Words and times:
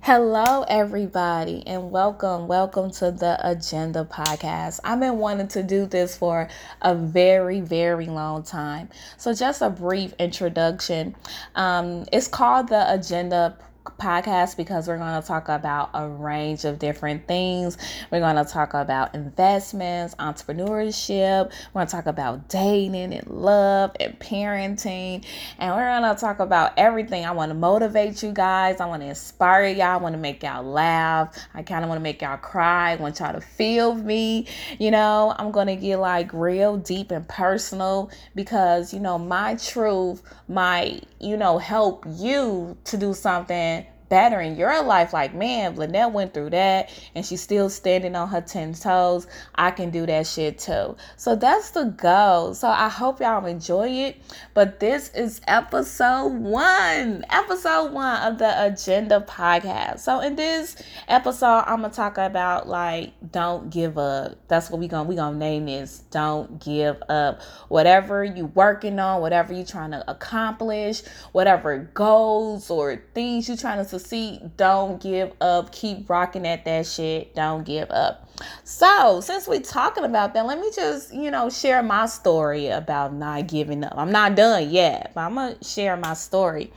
Hello, 0.00 0.64
everybody, 0.68 1.66
and 1.66 1.90
welcome. 1.90 2.46
Welcome 2.46 2.90
to 2.92 3.10
the 3.10 3.36
Agenda 3.42 4.04
Podcast. 4.04 4.80
I've 4.84 5.00
been 5.00 5.18
wanting 5.18 5.48
to 5.48 5.62
do 5.62 5.86
this 5.86 6.16
for 6.16 6.48
a 6.80 6.94
very, 6.94 7.60
very 7.60 8.06
long 8.06 8.44
time. 8.44 8.88
So, 9.18 9.34
just 9.34 9.60
a 9.60 9.68
brief 9.68 10.14
introduction. 10.18 11.16
Um, 11.56 12.06
it's 12.12 12.28
called 12.28 12.68
the 12.68 12.90
Agenda 12.94 13.58
podcast 13.96 14.56
because 14.56 14.88
we're 14.88 14.98
going 14.98 15.20
to 15.20 15.26
talk 15.26 15.48
about 15.48 15.90
a 15.94 16.08
range 16.08 16.64
of 16.64 16.78
different 16.78 17.26
things. 17.26 17.78
We're 18.10 18.20
going 18.20 18.36
to 18.36 18.44
talk 18.44 18.74
about 18.74 19.14
investments, 19.14 20.14
entrepreneurship, 20.16 21.46
we're 21.72 21.80
going 21.80 21.86
to 21.86 21.92
talk 21.92 22.06
about 22.06 22.48
dating 22.48 23.14
and 23.14 23.26
love 23.28 23.96
and 24.00 24.18
parenting, 24.18 25.24
and 25.58 25.74
we're 25.74 26.00
going 26.00 26.14
to 26.14 26.20
talk 26.20 26.40
about 26.40 26.72
everything. 26.76 27.24
I 27.24 27.30
want 27.32 27.50
to 27.50 27.54
motivate 27.54 28.22
you 28.22 28.32
guys, 28.32 28.80
I 28.80 28.86
want 28.86 29.02
to 29.02 29.08
inspire 29.08 29.66
y'all, 29.66 29.86
I 29.86 29.96
want 29.96 30.14
to 30.14 30.20
make 30.20 30.42
y'all 30.42 30.64
laugh, 30.64 31.36
I 31.54 31.62
kind 31.62 31.84
of 31.84 31.88
want 31.88 31.98
to 31.98 32.02
make 32.02 32.22
y'all 32.22 32.36
cry, 32.36 32.92
I 32.92 32.96
want 32.96 33.20
y'all 33.20 33.32
to 33.32 33.40
feel 33.40 33.94
me. 33.94 34.46
You 34.78 34.90
know, 34.90 35.34
I'm 35.38 35.50
going 35.50 35.68
to 35.68 35.76
get 35.76 35.98
like 35.98 36.32
real 36.32 36.76
deep 36.76 37.10
and 37.10 37.26
personal 37.28 38.10
because, 38.34 38.92
you 38.92 39.00
know, 39.00 39.18
my 39.18 39.54
truth 39.56 40.22
might, 40.48 41.04
you 41.20 41.36
know, 41.36 41.58
help 41.58 42.04
you 42.06 42.76
to 42.84 42.96
do 42.96 43.14
something 43.14 43.77
better 44.08 44.40
in 44.40 44.56
your 44.56 44.82
life. 44.82 45.12
Like, 45.12 45.34
man, 45.34 45.76
Lynette 45.76 46.12
went 46.12 46.34
through 46.34 46.50
that 46.50 46.90
and 47.14 47.24
she's 47.24 47.40
still 47.40 47.68
standing 47.68 48.14
on 48.14 48.28
her 48.28 48.40
10 48.40 48.74
toes. 48.74 49.26
I 49.54 49.70
can 49.70 49.90
do 49.90 50.06
that 50.06 50.26
shit 50.26 50.58
too. 50.58 50.96
So 51.16 51.36
that's 51.36 51.70
the 51.70 51.84
goal. 51.84 52.54
So 52.54 52.68
I 52.68 52.88
hope 52.88 53.20
y'all 53.20 53.44
enjoy 53.46 53.88
it. 53.88 54.16
But 54.54 54.80
this 54.80 55.10
is 55.14 55.40
episode 55.46 56.32
one, 56.32 57.24
episode 57.30 57.92
one 57.92 58.22
of 58.22 58.38
the 58.38 58.66
Agenda 58.66 59.24
podcast. 59.28 60.00
So 60.00 60.20
in 60.20 60.36
this 60.36 60.76
episode, 61.08 61.64
I'm 61.66 61.82
gonna 61.82 61.92
talk 61.92 62.18
about 62.18 62.68
like 62.68 63.12
don't 63.30 63.70
give 63.70 63.98
up. 63.98 64.36
That's 64.48 64.70
what 64.70 64.80
we 64.80 64.88
gonna 64.88 65.08
we 65.08 65.16
gonna 65.16 65.36
name 65.36 65.66
this. 65.66 66.00
Don't 66.10 66.62
give 66.62 67.02
up. 67.08 67.42
Whatever 67.68 68.24
you 68.24 68.46
working 68.46 68.98
on, 68.98 69.20
whatever 69.20 69.52
you 69.52 69.64
trying 69.64 69.90
to 69.92 70.08
accomplish, 70.10 71.02
whatever 71.32 71.90
goals 71.94 72.70
or 72.70 73.02
things 73.14 73.48
you're 73.48 73.56
trying 73.56 73.78
to 73.78 73.97
succeed, 73.98 74.56
don't 74.56 75.00
give 75.00 75.32
up. 75.40 75.72
Keep 75.72 76.08
rocking 76.08 76.46
at 76.46 76.64
that 76.64 76.86
shit. 76.86 77.34
Don't 77.34 77.64
give 77.64 77.90
up. 77.90 78.28
So, 78.64 79.20
since 79.20 79.48
we're 79.48 79.60
talking 79.60 80.04
about 80.04 80.34
that, 80.34 80.46
let 80.46 80.60
me 80.60 80.70
just, 80.74 81.12
you 81.12 81.30
know, 81.30 81.50
share 81.50 81.82
my 81.82 82.06
story 82.06 82.68
about 82.68 83.12
not 83.12 83.48
giving 83.48 83.82
up. 83.84 83.94
I'm 83.96 84.12
not 84.12 84.36
done 84.36 84.70
yet, 84.70 85.12
but 85.14 85.22
I'm 85.22 85.34
going 85.34 85.56
to 85.56 85.64
share 85.64 85.96
my 85.96 86.14
story. 86.14 86.72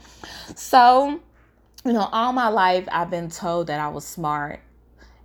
So, 0.56 1.20
you 1.84 1.92
know, 1.92 2.08
all 2.12 2.32
my 2.32 2.48
life 2.48 2.88
I've 2.90 3.10
been 3.10 3.30
told 3.30 3.68
that 3.68 3.80
I 3.80 3.88
was 3.88 4.04
smart 4.04 4.60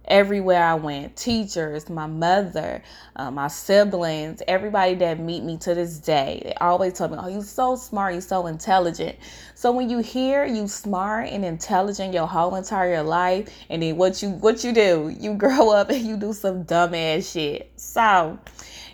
everywhere 0.08 0.64
I 0.64 0.76
went. 0.76 1.16
Teachers, 1.16 1.90
my 1.90 2.08
mother, 2.08 2.82
uh, 3.16 3.32
my 3.32 3.48
siblings, 3.48 4.42
everybody 4.48 4.96
that 4.96 5.20
meet 5.20 5.44
me 5.44 5.58
to 5.58 5.76
this 5.76 5.98
day, 6.00 6.42
they 6.44 6.54
always 6.56 6.94
tell 6.94 7.10
me, 7.10 7.18
"Oh, 7.20 7.28
you're 7.28 7.44
so 7.44 7.76
smart, 7.76 8.14
you're 8.14 8.22
so 8.22 8.48
intelligent." 8.48 9.18
So 9.56 9.72
when 9.72 9.90
you 9.90 10.00
hear 10.00 10.46
you 10.46 10.68
smart 10.68 11.30
and 11.30 11.44
intelligent 11.44 12.14
your 12.14 12.28
whole 12.28 12.56
entire 12.56 13.04
life, 13.04 13.50
and 13.70 13.82
then 13.82 13.98
what 13.98 14.22
you 14.22 14.30
what 14.30 14.64
you 14.64 14.74
do, 14.74 15.14
you 15.20 15.34
grow 15.46 15.72
up 15.72 15.90
and 15.90 16.06
you 16.06 16.18
do 16.18 16.34
some 16.34 16.64
dumb 16.64 16.94
ass 16.94 17.32
shit. 17.32 17.72
So, 17.76 18.40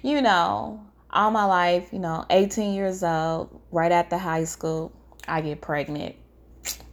you 0.01 0.21
know, 0.21 0.81
all 1.11 1.31
my 1.31 1.45
life, 1.45 1.89
you 1.91 1.99
know, 1.99 2.25
18 2.29 2.73
years 2.73 3.03
old, 3.03 3.61
right 3.71 3.91
after 3.91 4.17
high 4.17 4.45
school, 4.45 4.91
I 5.27 5.41
get 5.41 5.61
pregnant 5.61 6.15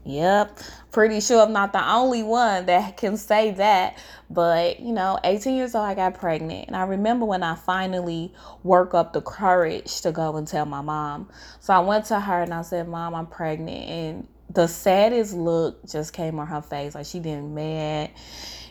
Yep, 0.05 0.59
pretty 0.93 1.21
sure 1.21 1.43
I'm 1.43 1.53
not 1.53 1.73
the 1.73 1.87
only 1.87 2.23
one 2.23 2.67
that 2.67 2.97
can 2.97 3.17
say 3.17 3.51
that. 3.53 3.99
But, 4.31 4.81
you 4.81 4.93
know, 4.93 5.19
18 5.25 5.57
years 5.57 5.75
old, 5.75 5.85
I 5.85 5.95
got 5.95 6.15
pregnant. 6.15 6.69
And 6.69 6.77
I 6.77 6.85
remember 6.85 7.27
when 7.27 7.43
I 7.43 7.55
finally 7.55 8.33
work 8.63 8.95
up 8.95 9.13
the 9.13 9.21
courage 9.21 10.01
to 10.01 10.13
go 10.13 10.37
and 10.37 10.49
tell 10.49 10.65
my 10.65 10.81
mom. 10.81 11.29
So 11.61 11.75
I 11.75 11.81
went 11.81 12.07
to 12.07 12.19
her 12.19 12.43
and 12.43 12.55
I 12.55 12.63
said, 12.63 12.89
Mom, 12.89 13.15
I'm 13.15 13.27
pregnant. 13.27 13.89
And 13.89 14.29
the 14.49 14.67
saddest 14.67 15.35
look 15.35 15.87
just 15.89 16.13
came 16.13 16.39
on 16.39 16.47
her 16.47 16.63
face. 16.63 16.95
Like 16.95 17.07
she 17.07 17.21
didn't 17.21 17.55
mad. 17.55 18.11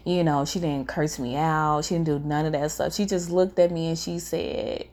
You 0.05 0.23
know, 0.23 0.45
she 0.45 0.59
didn't 0.59 0.87
curse 0.87 1.19
me 1.19 1.35
out. 1.35 1.85
She 1.85 1.93
didn't 1.93 2.05
do 2.05 2.19
none 2.19 2.47
of 2.47 2.53
that 2.53 2.71
stuff. 2.71 2.93
She 2.93 3.05
just 3.05 3.29
looked 3.29 3.59
at 3.59 3.71
me 3.71 3.89
and 3.89 3.99
she 3.99 4.17
said, 4.17 4.87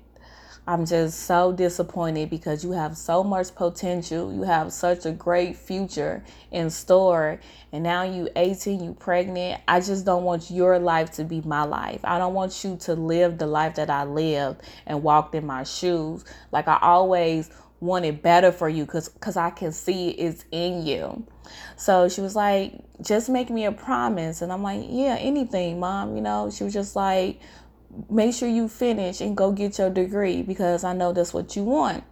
I'm 0.68 0.84
just 0.84 1.20
so 1.20 1.52
disappointed 1.52 2.28
because 2.28 2.64
you 2.64 2.72
have 2.72 2.96
so 2.96 3.22
much 3.22 3.54
potential. 3.54 4.32
You 4.32 4.42
have 4.42 4.72
such 4.72 5.06
a 5.06 5.12
great 5.12 5.56
future 5.56 6.24
in 6.50 6.70
store. 6.70 7.38
And 7.70 7.84
now 7.84 8.02
you 8.02 8.28
18, 8.34 8.82
you 8.82 8.94
pregnant. 8.94 9.60
I 9.68 9.78
just 9.78 10.04
don't 10.04 10.24
want 10.24 10.50
your 10.50 10.80
life 10.80 11.12
to 11.12 11.24
be 11.24 11.40
my 11.42 11.62
life. 11.62 12.00
I 12.02 12.18
don't 12.18 12.34
want 12.34 12.64
you 12.64 12.76
to 12.78 12.94
live 12.94 13.38
the 13.38 13.46
life 13.46 13.76
that 13.76 13.90
I 13.90 14.02
lived 14.04 14.62
and 14.86 15.04
walked 15.04 15.36
in 15.36 15.46
my 15.46 15.62
shoes. 15.62 16.24
Like 16.50 16.66
I 16.66 16.78
always 16.82 17.48
wanted 17.78 18.22
better 18.22 18.50
for 18.50 18.68
you 18.68 18.86
cuz 18.86 19.08
cuz 19.20 19.36
I 19.36 19.50
can 19.50 19.70
see 19.70 20.08
it's 20.10 20.46
in 20.50 20.84
you. 20.84 21.24
So 21.76 22.08
she 22.08 22.20
was 22.22 22.34
like, 22.34 22.72
"Just 23.00 23.28
make 23.28 23.50
me 23.50 23.66
a 23.66 23.72
promise." 23.72 24.42
And 24.42 24.52
I'm 24.52 24.62
like, 24.62 24.84
"Yeah, 24.88 25.16
anything, 25.20 25.78
mom." 25.78 26.16
You 26.16 26.22
know, 26.22 26.50
she 26.50 26.64
was 26.64 26.72
just 26.72 26.96
like, 26.96 27.38
make 28.10 28.34
sure 28.34 28.48
you 28.48 28.68
finish 28.68 29.20
and 29.20 29.36
go 29.36 29.52
get 29.52 29.78
your 29.78 29.90
degree 29.90 30.42
because 30.42 30.84
I 30.84 30.92
know 30.92 31.12
that's 31.12 31.34
what 31.34 31.56
you 31.56 31.64
want. 31.64 32.04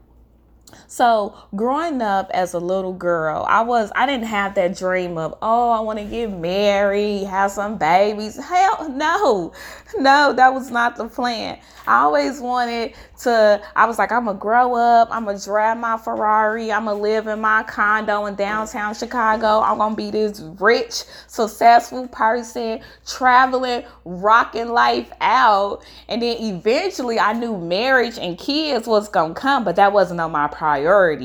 So, 0.86 1.34
growing 1.54 2.02
up 2.02 2.30
as 2.32 2.54
a 2.54 2.58
little 2.58 2.92
girl, 2.92 3.44
I 3.48 3.62
was 3.62 3.90
I 3.94 4.06
didn't 4.06 4.26
have 4.26 4.54
that 4.54 4.76
dream 4.76 5.18
of, 5.18 5.36
"Oh, 5.42 5.70
I 5.70 5.80
want 5.80 5.98
to 5.98 6.04
get 6.04 6.30
married, 6.30 7.24
have 7.24 7.50
some 7.50 7.78
babies." 7.78 8.36
Hell, 8.36 8.88
no. 8.90 9.52
No, 9.98 10.32
that 10.32 10.52
was 10.52 10.70
not 10.70 10.96
the 10.96 11.08
plan. 11.08 11.58
I 11.86 12.00
always 12.00 12.40
wanted 12.40 12.94
to 13.20 13.62
I 13.76 13.86
was 13.86 13.98
like, 13.98 14.10
I'm 14.10 14.24
going 14.24 14.36
to 14.36 14.40
grow 14.40 14.74
up, 14.74 15.08
I'm 15.10 15.24
going 15.24 15.38
to 15.38 15.44
drive 15.44 15.78
my 15.78 15.96
Ferrari, 15.96 16.72
I'm 16.72 16.84
going 16.84 16.96
to 16.96 17.02
live 17.02 17.26
in 17.26 17.40
my 17.40 17.62
condo 17.64 18.26
in 18.26 18.34
downtown 18.34 18.94
Chicago. 18.94 19.60
I'm 19.60 19.78
going 19.78 19.92
to 19.92 19.96
be 19.96 20.10
this 20.10 20.40
rich, 20.58 21.04
successful 21.26 22.08
person 22.08 22.80
traveling, 23.06 23.84
rocking 24.04 24.68
life 24.68 25.12
out. 25.20 25.84
And 26.08 26.22
then 26.22 26.36
eventually 26.40 27.18
I 27.18 27.32
knew 27.32 27.56
marriage 27.56 28.18
and 28.18 28.38
kids 28.38 28.86
was 28.86 29.08
going 29.08 29.34
to 29.34 29.40
come, 29.40 29.64
but 29.64 29.76
that 29.76 29.92
wasn't 29.92 30.20
on 30.20 30.32
my 30.32 30.48
priority. 30.48 30.63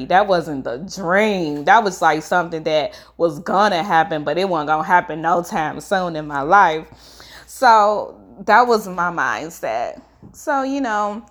That 0.05 0.27
wasn't 0.27 0.63
the 0.63 0.77
dream. 0.77 1.65
That 1.65 1.83
was 1.83 2.01
like 2.01 2.23
something 2.23 2.63
that 2.63 2.99
was 3.17 3.39
gonna 3.39 3.83
happen, 3.83 4.23
but 4.23 4.37
it 4.37 4.49
wasn't 4.49 4.67
gonna 4.67 4.83
happen 4.83 5.21
no 5.21 5.43
time 5.43 5.79
soon 5.79 6.15
in 6.15 6.27
my 6.27 6.41
life. 6.41 6.87
So 7.47 8.19
that 8.45 8.67
was 8.67 8.87
my 8.87 9.11
mindset. 9.11 10.01
So, 10.33 10.63
you 10.63 10.81
know, 10.81 11.25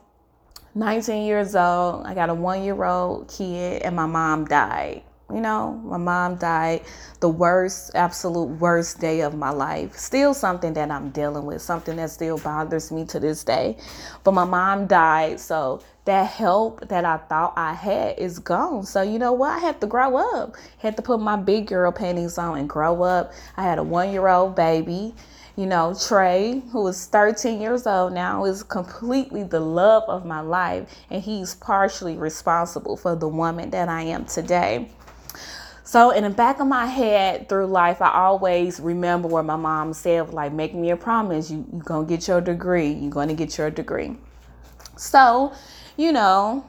19 0.75 1.27
years 1.27 1.55
old, 1.55 2.07
I 2.07 2.15
got 2.15 2.31
a 2.31 2.35
one 2.35 2.63
year 2.63 2.85
old 2.85 3.29
kid, 3.29 3.83
and 3.83 3.97
my 3.97 4.07
mom 4.07 4.45
died. 4.45 5.03
You 5.31 5.43
know, 5.43 5.73
my 5.85 5.99
mom 5.99 6.37
died 6.37 6.85
the 7.21 7.29
worst, 7.29 7.91
absolute 7.95 8.47
worst 8.61 8.99
day 8.99 9.21
of 9.21 9.35
my 9.37 9.51
life. 9.51 9.95
Still 9.95 10.33
something 10.33 10.73
that 10.73 10.91
I'm 10.91 11.11
dealing 11.11 11.45
with, 11.45 11.61
something 11.61 11.97
that 11.97 12.11
still 12.11 12.39
bothers 12.39 12.91
me 12.91 13.05
to 13.07 13.21
this 13.21 13.45
day. 13.45 13.77
But 14.25 14.33
my 14.33 14.45
mom 14.45 14.87
died, 14.87 15.39
so 15.39 15.83
that 16.07 16.31
help 16.31 16.89
that 16.89 17.05
I 17.05 17.19
thought 17.19 17.53
I 17.59 17.75
had 17.75 18.19
is 18.19 18.39
gone. 18.39 18.87
So 18.87 19.03
you 19.03 19.19
know 19.19 19.35
what? 19.35 19.51
I 19.51 19.59
had 19.59 19.83
to 19.83 19.87
grow 19.87 20.17
up. 20.17 20.55
Had 20.79 20.97
to 20.97 21.03
put 21.03 21.21
my 21.21 21.37
big 21.37 21.67
girl 21.67 21.93
panties 21.93 22.39
on 22.39 22.57
and 22.57 22.67
grow 22.67 23.03
up. 23.03 23.33
I 23.59 23.65
had 23.65 23.79
a 23.79 23.83
one 23.83 24.11
year 24.11 24.29
old 24.29 24.57
baby. 24.57 25.15
You 25.57 25.67
know, 25.67 25.93
Trey, 25.93 26.63
who 26.73 26.87
is 26.87 27.05
13 27.07 27.61
years 27.61 27.87
old 27.87 28.15
now, 28.15 28.45
is 28.45 28.63
completely 28.63 29.43
the 29.43 29.61
love 29.61 30.05
of 30.09 30.25
my 30.25 30.41
life, 30.41 30.89
and 31.11 31.21
he's 31.21 31.55
partially 31.57 32.17
responsible 32.17 32.97
for 32.97 33.15
the 33.15 33.29
woman 33.29 33.71
that 33.71 33.91
I 33.91 34.03
am 34.03 34.25
today. 34.25 34.89
So 35.89 36.11
in 36.11 36.25
the 36.25 36.29
back 36.29 36.61
of 36.61 36.67
my 36.67 36.85
head 36.85 37.49
through 37.49 37.69
life, 37.69 38.03
I 38.03 38.11
always 38.13 38.79
remember 38.79 39.27
where 39.27 39.43
my 39.43 39.57
mom 39.57 39.95
said, 39.95 40.35
like, 40.35 40.53
make 40.53 40.75
me 40.75 40.91
a 40.91 40.99
promise, 40.99 41.51
you 41.51 41.67
you 41.73 41.79
gonna 41.83 42.07
get 42.07 42.29
your 42.29 42.43
degree, 42.43 42.93
you're 42.93 43.11
gonna 43.11 43.33
get 43.33 43.57
your 43.57 43.71
degree. 43.71 44.15
So, 44.99 45.55
you 45.97 46.13
know, 46.13 46.63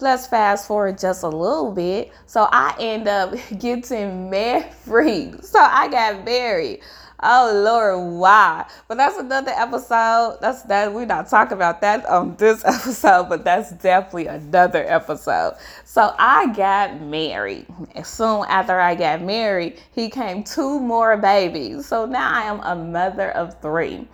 let's 0.00 0.26
fast 0.26 0.68
forward 0.68 0.98
just 0.98 1.22
a 1.22 1.28
little 1.28 1.72
bit. 1.72 2.12
So 2.26 2.50
I 2.52 2.76
end 2.78 3.08
up 3.08 3.32
getting 3.58 4.28
married. 4.28 4.72
So 5.42 5.58
I 5.58 5.88
got 5.88 6.26
married. 6.26 6.80
Oh 7.22 7.62
Lord, 7.64 8.18
why? 8.18 8.66
But 8.88 8.98
that's 8.98 9.16
another 9.16 9.52
episode. 9.52 10.38
That's 10.40 10.62
that 10.62 10.92
we're 10.92 11.06
not 11.06 11.28
talking 11.28 11.54
about 11.54 11.80
that 11.80 12.04
on 12.06 12.36
this 12.36 12.62
episode, 12.66 13.28
but 13.28 13.44
that's 13.44 13.72
definitely 13.72 14.26
another 14.26 14.84
episode. 14.86 15.56
So 15.84 16.14
I 16.18 16.52
got 16.52 17.00
married. 17.00 17.66
And 17.94 18.06
soon 18.06 18.44
after 18.48 18.78
I 18.78 18.94
got 18.94 19.22
married, 19.22 19.80
he 19.94 20.10
came 20.10 20.44
two 20.44 20.78
more 20.78 21.16
babies. 21.16 21.86
So 21.86 22.04
now 22.04 22.30
I 22.30 22.42
am 22.42 22.60
a 22.60 22.74
mother 22.74 23.30
of 23.30 23.60
three. 23.62 24.06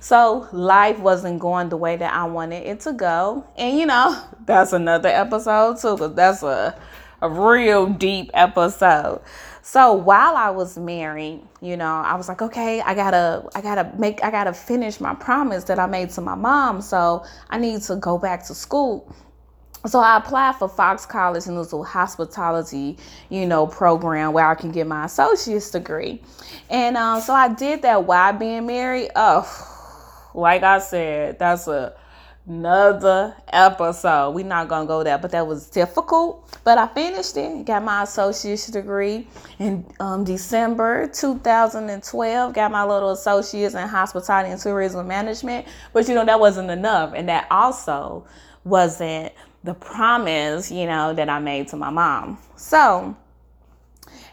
So 0.00 0.48
life 0.52 0.98
wasn't 0.98 1.38
going 1.38 1.68
the 1.68 1.76
way 1.76 1.96
that 1.96 2.12
I 2.12 2.24
wanted 2.24 2.66
it 2.66 2.80
to 2.80 2.92
go. 2.92 3.46
And 3.56 3.78
you 3.78 3.86
know, 3.86 4.20
that's 4.44 4.72
another 4.72 5.08
episode 5.08 5.78
too, 5.78 5.94
because 5.94 6.14
that's 6.14 6.42
a 6.42 6.76
a 7.22 7.28
real 7.28 7.86
deep 7.86 8.30
episode. 8.34 9.20
So 9.62 9.92
while 9.92 10.36
I 10.36 10.50
was 10.50 10.78
married, 10.78 11.42
you 11.60 11.76
know, 11.76 11.96
I 11.96 12.14
was 12.14 12.28
like, 12.28 12.40
okay, 12.40 12.80
I 12.80 12.94
gotta, 12.94 13.44
I 13.54 13.60
gotta 13.60 13.92
make, 13.98 14.24
I 14.24 14.30
gotta 14.30 14.52
finish 14.52 15.00
my 15.00 15.14
promise 15.14 15.64
that 15.64 15.78
I 15.78 15.86
made 15.86 16.10
to 16.10 16.20
my 16.20 16.34
mom. 16.34 16.80
So 16.80 17.24
I 17.50 17.58
need 17.58 17.82
to 17.82 17.96
go 17.96 18.16
back 18.16 18.46
to 18.46 18.54
school. 18.54 19.14
So 19.86 20.00
I 20.00 20.18
applied 20.18 20.56
for 20.56 20.68
Fox 20.68 21.06
College 21.06 21.46
and 21.46 21.56
it 21.56 21.58
was 21.58 21.72
a 21.72 21.82
hospitality, 21.82 22.98
you 23.30 23.46
know, 23.46 23.66
program 23.66 24.32
where 24.32 24.46
I 24.46 24.54
can 24.54 24.72
get 24.72 24.86
my 24.86 25.06
associate's 25.06 25.70
degree. 25.70 26.22
And 26.68 26.96
um, 26.96 27.20
so 27.20 27.32
I 27.32 27.48
did 27.48 27.82
that 27.82 28.04
while 28.04 28.32
being 28.32 28.66
married. 28.66 29.10
Oh, 29.16 30.30
like 30.34 30.62
I 30.62 30.78
said, 30.78 31.38
that's 31.38 31.66
a 31.66 31.94
another 32.46 33.34
episode. 33.52 34.30
We're 34.30 34.44
not 34.44 34.68
gonna 34.68 34.86
go 34.86 35.02
there, 35.02 35.18
but 35.18 35.30
that 35.32 35.46
was 35.46 35.68
difficult. 35.68 36.48
But 36.64 36.78
I 36.78 36.86
finished 36.88 37.36
it, 37.36 37.64
got 37.64 37.82
my 37.82 38.02
associate's 38.02 38.66
degree 38.66 39.26
in 39.58 39.84
um, 40.00 40.24
December 40.24 41.08
2012. 41.08 42.52
Got 42.52 42.70
my 42.70 42.84
little 42.84 43.10
associates 43.10 43.74
in 43.74 43.86
hospitality 43.86 44.50
and 44.50 44.60
tourism 44.60 45.06
management. 45.06 45.66
But 45.92 46.08
you 46.08 46.14
know 46.14 46.24
that 46.24 46.40
wasn't 46.40 46.70
enough, 46.70 47.12
and 47.14 47.28
that 47.28 47.46
also 47.50 48.26
wasn't 48.64 49.32
the 49.64 49.74
promise, 49.74 50.70
you 50.70 50.86
know, 50.86 51.12
that 51.14 51.28
I 51.28 51.38
made 51.38 51.68
to 51.68 51.76
my 51.76 51.90
mom. 51.90 52.38
So 52.56 53.16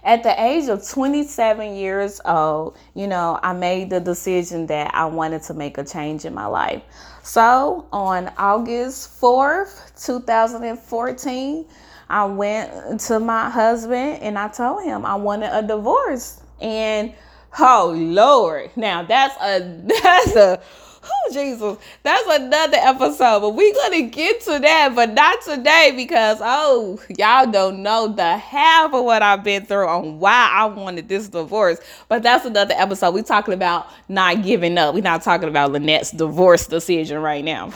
at 0.07 0.23
the 0.23 0.41
age 0.41 0.69
of 0.69 0.87
27 0.87 1.75
years 1.75 2.21
old, 2.23 2.77
you 2.95 3.07
know, 3.07 3.37
I 3.43 3.51
made 3.51 3.89
the 3.89 3.99
decision 3.99 4.65
that 4.67 4.95
I 4.95 5.03
wanted 5.05 5.43
to 5.43 5.53
make 5.53 5.77
a 5.77 5.83
change 5.83 6.23
in 6.23 6.33
my 6.33 6.45
life. 6.45 6.81
So 7.23 7.85
on 7.91 8.31
August 8.37 9.19
4th, 9.19 10.05
2014, 10.05 11.65
I 12.09 12.23
went 12.23 13.01
to 13.01 13.19
my 13.19 13.49
husband 13.49 14.21
and 14.21 14.39
I 14.39 14.47
told 14.47 14.85
him 14.85 15.05
I 15.05 15.15
wanted 15.15 15.49
a 15.51 15.61
divorce. 15.61 16.41
And 16.61 17.13
oh 17.59 17.93
Lord, 17.93 18.71
now 18.77 19.03
that's 19.03 19.35
a 19.41 19.59
that's 20.03 20.35
a 20.37 20.61
Oh, 21.09 21.33
Jesus. 21.33 21.77
That's 22.03 22.27
another 22.27 22.77
episode, 22.77 23.41
but 23.41 23.49
we're 23.51 23.73
going 23.73 24.03
to 24.03 24.09
get 24.09 24.41
to 24.41 24.59
that, 24.59 24.93
but 24.95 25.13
not 25.13 25.41
today 25.41 25.93
because, 25.95 26.39
oh, 26.41 26.99
y'all 27.17 27.49
don't 27.49 27.83
know 27.83 28.07
the 28.07 28.37
half 28.37 28.93
of 28.93 29.03
what 29.05 29.21
I've 29.21 29.43
been 29.43 29.65
through 29.65 29.87
on 29.87 30.19
why 30.19 30.49
I 30.51 30.65
wanted 30.65 31.07
this 31.07 31.27
divorce. 31.29 31.79
But 32.07 32.23
that's 32.23 32.45
another 32.45 32.73
episode. 32.77 33.13
We're 33.13 33.23
talking 33.23 33.53
about 33.53 33.87
not 34.09 34.43
giving 34.43 34.77
up. 34.77 34.93
We're 34.93 35.01
not 35.01 35.21
talking 35.21 35.49
about 35.49 35.71
Lynette's 35.71 36.11
divorce 36.11 36.67
decision 36.67 37.19
right 37.19 37.43
now. 37.43 37.71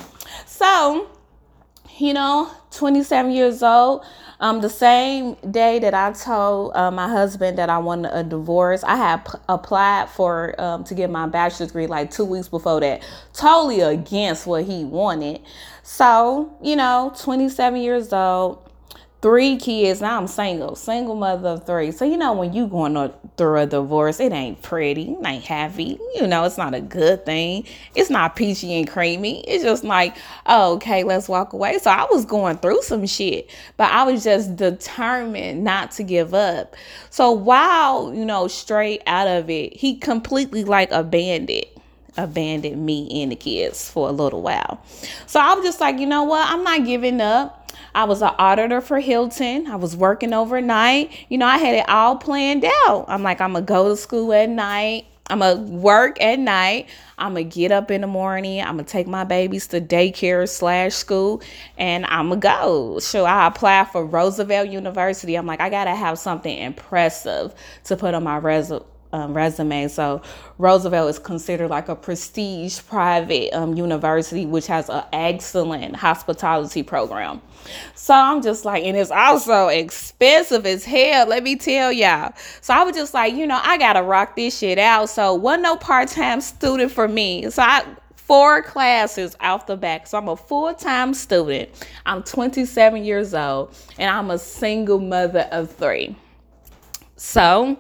So, 0.46 1.10
you 1.98 2.14
know, 2.14 2.52
27 2.72 3.32
years 3.32 3.64
old. 3.64 4.06
Um, 4.42 4.60
the 4.60 4.70
same 4.70 5.36
day 5.52 5.78
that 5.80 5.94
I 5.94 6.14
told 6.14 6.76
uh, 6.76 6.90
my 6.90 7.08
husband 7.08 7.60
that 7.60 7.70
I 7.70 7.78
wanted 7.78 8.12
a 8.12 8.24
divorce, 8.24 8.84
I 8.84 8.96
had 8.96 9.24
p- 9.24 9.38
applied 9.48 10.10
for 10.10 10.60
um, 10.60 10.84
to 10.86 10.96
get 10.96 11.12
my 11.12 11.28
bachelor's 11.28 11.70
degree 11.70 11.86
like 11.86 12.10
two 12.10 12.26
weeks 12.26 12.48
before 12.48 12.80
that, 12.80 13.04
totally 13.34 13.82
against 13.82 14.48
what 14.48 14.66
he 14.66 14.84
wanted. 14.84 15.42
So, 15.84 16.58
you 16.60 16.76
know, 16.76 17.14
27 17.20 17.80
years 17.80 18.12
old, 18.12 18.68
three 19.22 19.58
kids. 19.58 20.02
Now 20.02 20.18
I'm 20.18 20.28
single, 20.28 20.76
single 20.76 21.16
mother 21.16 21.50
of 21.50 21.66
three. 21.68 21.92
So 21.92 22.04
you 22.04 22.18
know 22.18 22.34
when 22.34 22.52
you 22.52 22.66
going 22.68 22.98
through 23.42 23.58
a 23.58 23.66
divorce, 23.66 24.20
it 24.20 24.32
ain't 24.32 24.62
pretty, 24.62 25.14
it 25.14 25.26
ain't 25.26 25.44
happy. 25.44 25.98
You 26.14 26.28
know 26.28 26.44
it's 26.44 26.60
not 26.60 26.76
a 26.76 26.80
good 26.80 27.26
thing. 27.26 27.66
It's 27.96 28.12
not 28.12 28.36
peachy 28.36 28.76
and 28.76 28.88
creamy. 28.88 29.44
It's 29.48 29.64
just 29.64 29.84
like, 29.84 30.16
oh, 30.46 30.76
okay, 30.76 31.04
let's 31.04 31.28
walk 31.28 31.54
away. 31.54 31.80
So 31.80 31.90
I 31.90 32.06
was 32.12 32.24
going 32.24 32.58
through 32.58 32.84
some 32.84 33.08
shit, 33.08 33.50
but 33.78 33.90
I 33.90 34.04
was 34.04 34.24
just 34.24 34.56
determined 34.56 35.64
not 35.64 35.90
to 35.94 36.04
give 36.04 36.36
up. 36.36 36.76
So 37.10 37.32
while 37.32 38.14
you 38.14 38.26
know 38.26 38.48
straight 38.48 39.02
out 39.08 39.28
of 39.28 39.50
it, 39.50 39.76
he 39.76 39.96
completely 39.96 40.64
like 40.64 40.92
abandoned 40.92 41.66
abandoned 42.18 42.86
me 42.86 43.24
and 43.24 43.32
the 43.32 43.36
kids 43.36 43.90
for 43.90 44.08
a 44.08 44.12
little 44.12 44.44
while. 44.44 44.84
So 45.26 45.40
I 45.40 45.56
was 45.56 45.66
just 45.66 45.80
like, 45.80 45.98
you 45.98 46.06
know 46.06 46.24
what? 46.24 46.48
I'm 46.48 46.64
not 46.64 46.86
giving 46.86 47.22
up. 47.22 47.61
I 47.94 48.06
was 48.06 48.22
an 48.22 48.32
auditor 48.38 48.82
for 48.82 49.00
Hilton. 49.00 49.68
I 49.68 49.76
was 49.76 49.96
working 49.96 50.34
overnight. 50.34 51.12
You 51.30 51.38
know, 51.38 51.46
I 51.46 51.58
had 51.58 51.76
it 51.76 51.90
all 51.90 52.16
planned 52.16 52.66
out. 52.88 53.06
I'm 53.08 53.24
like, 53.24 53.42
I'm 53.42 53.54
going 53.54 53.66
to 53.66 53.68
go 53.68 53.90
to 53.90 53.98
school 53.98 54.34
at 54.34 54.50
night. 54.50 55.06
I'm 55.28 55.40
to 55.40 55.56
work 55.56 56.22
at 56.22 56.40
night. 56.40 56.90
I'm 57.18 57.36
to 57.36 57.44
get 57.44 57.72
up 57.72 57.90
in 57.90 58.02
the 58.02 58.08
morning. 58.08 58.62
I'm 58.62 58.78
to 58.78 58.84
take 58.84 59.08
my 59.08 59.24
babies 59.24 59.68
to 59.68 59.80
daycare 59.80 60.48
slash 60.50 60.94
school 60.94 61.42
and 61.78 62.06
I'm 62.08 62.30
to 62.32 62.36
go. 62.36 63.00
So 63.00 63.26
I 63.26 63.48
applied 63.48 63.90
for 63.90 64.06
Roosevelt 64.06 64.70
University. 64.70 65.36
I'm 65.36 65.46
like, 65.46 65.62
I 65.62 65.70
got 65.70 65.86
to 65.86 65.96
have 65.96 66.20
something 66.20 66.58
impressive 66.58 67.54
to 67.86 67.96
put 67.96 68.14
on 68.14 68.24
my 68.24 68.38
resume 68.40 68.84
um, 69.14 69.34
resume. 69.34 69.88
So 69.88 70.22
Roosevelt 70.58 71.10
is 71.10 71.20
considered 71.20 71.70
like 71.70 71.90
a 71.90 71.96
prestige 71.96 72.80
private 72.88 73.54
um, 73.54 73.76
university, 73.76 74.46
which 74.46 74.68
has 74.68 74.90
an 74.90 75.04
excellent 75.14 75.96
hospitality 75.96 76.84
program. 76.84 77.42
So 77.96 78.14
I'm 78.14 78.42
just 78.42 78.66
like, 78.66 78.84
and 78.84 78.98
it's 78.98 79.12
also 79.12 79.68
expensive 79.68 80.66
as 80.66 80.84
hell. 80.84 81.28
Let 81.28 81.44
me 81.44 81.56
tell 81.56 81.92
y'all. 81.92 82.34
So 82.62 82.74
I 82.74 82.84
was 82.84 82.96
just 82.96 83.14
like, 83.14 83.34
you 83.34 83.46
know, 83.46 83.60
I 83.62 83.78
gotta 83.78 84.04
rock 84.04 84.36
this 84.36 84.58
shit 84.58 84.80
out. 84.80 85.10
So 85.10 85.34
wasn't 85.36 85.64
no 85.64 85.76
part 85.76 86.10
time 86.10 86.42
student 86.42 86.92
for 86.92 87.08
me. 87.08 87.50
So 87.50 87.62
I 87.62 87.86
four 88.32 88.62
classes 88.62 89.36
off 89.42 89.68
the 89.68 89.76
back. 89.76 90.08
So 90.08 90.18
I'm 90.18 90.30
a 90.30 90.38
full 90.38 90.74
time 90.74 91.14
student. 91.14 91.70
I'm 92.06 92.24
27 92.24 93.04
years 93.04 93.34
old, 93.34 93.76
and 94.00 94.10
I'm 94.10 94.32
a 94.32 94.38
single 94.38 95.00
mother 95.00 95.50
of 95.52 95.70
three. 95.76 96.16
So 97.18 97.78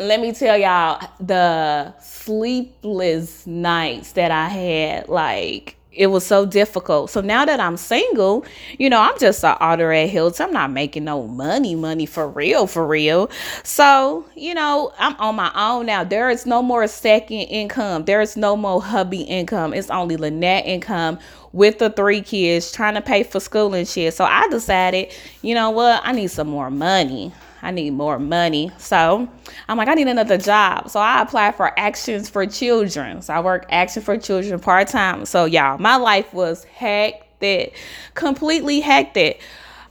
let 0.00 0.20
me 0.20 0.32
tell 0.32 0.56
y'all 0.56 1.06
the 1.20 1.94
sleepless 2.00 3.46
nights 3.46 4.12
that 4.12 4.30
I 4.30 4.48
had. 4.48 5.08
Like, 5.08 5.76
it 5.92 6.06
was 6.06 6.24
so 6.24 6.46
difficult. 6.46 7.10
So 7.10 7.20
now 7.20 7.44
that 7.44 7.60
I'm 7.60 7.76
single, 7.76 8.46
you 8.78 8.88
know, 8.88 9.00
I'm 9.00 9.18
just 9.18 9.44
an 9.44 9.56
auditor 9.60 9.92
at 9.92 10.08
Hilton. 10.08 10.46
I'm 10.46 10.52
not 10.52 10.70
making 10.70 11.04
no 11.04 11.26
money, 11.26 11.74
money 11.74 12.06
for 12.06 12.28
real, 12.28 12.66
for 12.66 12.86
real. 12.86 13.30
So, 13.62 14.24
you 14.34 14.54
know, 14.54 14.92
I'm 14.98 15.16
on 15.16 15.34
my 15.34 15.52
own 15.54 15.86
now. 15.86 16.04
There 16.04 16.30
is 16.30 16.46
no 16.46 16.62
more 16.62 16.86
second 16.86 17.40
income. 17.40 18.06
There 18.06 18.22
is 18.22 18.36
no 18.36 18.56
more 18.56 18.80
hubby 18.80 19.22
income. 19.22 19.74
It's 19.74 19.90
only 19.90 20.16
Lynette 20.16 20.64
income 20.64 21.18
with 21.52 21.78
the 21.78 21.90
three 21.90 22.22
kids 22.22 22.72
trying 22.72 22.94
to 22.94 23.02
pay 23.02 23.22
for 23.22 23.40
school 23.40 23.74
and 23.74 23.86
shit. 23.86 24.14
So 24.14 24.24
I 24.24 24.48
decided, 24.48 25.12
you 25.42 25.54
know 25.54 25.70
what? 25.70 26.00
I 26.04 26.12
need 26.12 26.30
some 26.30 26.48
more 26.48 26.70
money. 26.70 27.32
I 27.62 27.70
need 27.70 27.90
more 27.90 28.18
money. 28.18 28.70
So 28.78 29.28
I'm 29.68 29.76
like, 29.76 29.88
I 29.88 29.94
need 29.94 30.08
another 30.08 30.38
job. 30.38 30.90
So 30.90 31.00
I 31.00 31.22
applied 31.22 31.54
for 31.54 31.78
Actions 31.78 32.28
for 32.28 32.46
Children. 32.46 33.22
So 33.22 33.34
I 33.34 33.40
work 33.40 33.66
Action 33.70 34.02
for 34.02 34.16
Children 34.16 34.60
part 34.60 34.88
time. 34.88 35.24
So 35.26 35.44
y'all, 35.44 35.78
my 35.78 35.96
life 35.96 36.32
was 36.32 36.64
hectic, 36.64 37.76
completely 38.14 38.80
hectic. 38.80 39.40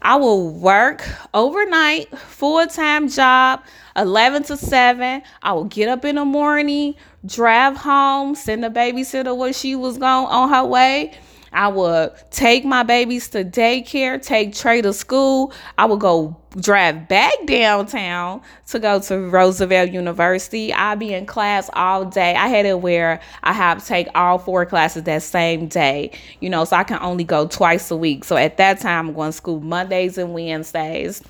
I 0.01 0.15
will 0.15 0.49
work 0.49 1.05
overnight, 1.33 2.17
full 2.17 2.65
time 2.67 3.09
job, 3.09 3.61
11 3.97 4.43
to 4.43 4.57
7. 4.57 5.21
I 5.41 5.53
will 5.53 5.65
get 5.65 5.89
up 5.89 6.05
in 6.05 6.15
the 6.15 6.25
morning, 6.25 6.95
drive 7.25 7.75
home, 7.75 8.33
send 8.35 8.63
the 8.63 8.69
babysitter 8.69 9.35
where 9.35 9.51
she 9.51 9.75
was 9.75 9.97
going 9.97 10.27
on 10.27 10.49
her 10.49 10.63
way 10.63 11.19
I 11.51 11.67
would 11.67 12.11
take 12.31 12.65
my 12.65 12.83
babies 12.83 13.29
to 13.29 13.43
daycare, 13.43 14.21
take 14.23 14.53
Trey 14.53 14.81
to 14.81 14.93
school. 14.93 15.53
I 15.77 15.85
would 15.85 15.99
go 15.99 16.35
drive 16.57 17.07
back 17.07 17.33
downtown 17.45 18.41
to 18.67 18.79
go 18.79 18.99
to 18.99 19.29
Roosevelt 19.29 19.91
University. 19.91 20.73
I'd 20.73 20.99
be 20.99 21.13
in 21.13 21.25
class 21.25 21.69
all 21.73 22.05
day. 22.05 22.35
I 22.35 22.47
had 22.47 22.65
it 22.65 22.81
where 22.81 23.19
I 23.43 23.53
have 23.53 23.79
to 23.79 23.85
take 23.85 24.07
all 24.15 24.39
four 24.39 24.65
classes 24.65 25.03
that 25.03 25.23
same 25.23 25.67
day, 25.67 26.11
you 26.39 26.49
know, 26.49 26.65
so 26.65 26.75
I 26.75 26.83
can 26.83 26.99
only 27.01 27.23
go 27.23 27.47
twice 27.47 27.91
a 27.91 27.95
week. 27.95 28.23
So 28.23 28.35
at 28.35 28.57
that 28.57 28.79
time, 28.79 29.09
I'm 29.09 29.15
going 29.15 29.29
to 29.29 29.37
school 29.37 29.59
Mondays 29.59 30.17
and 30.17 30.33
Wednesdays 30.33 31.21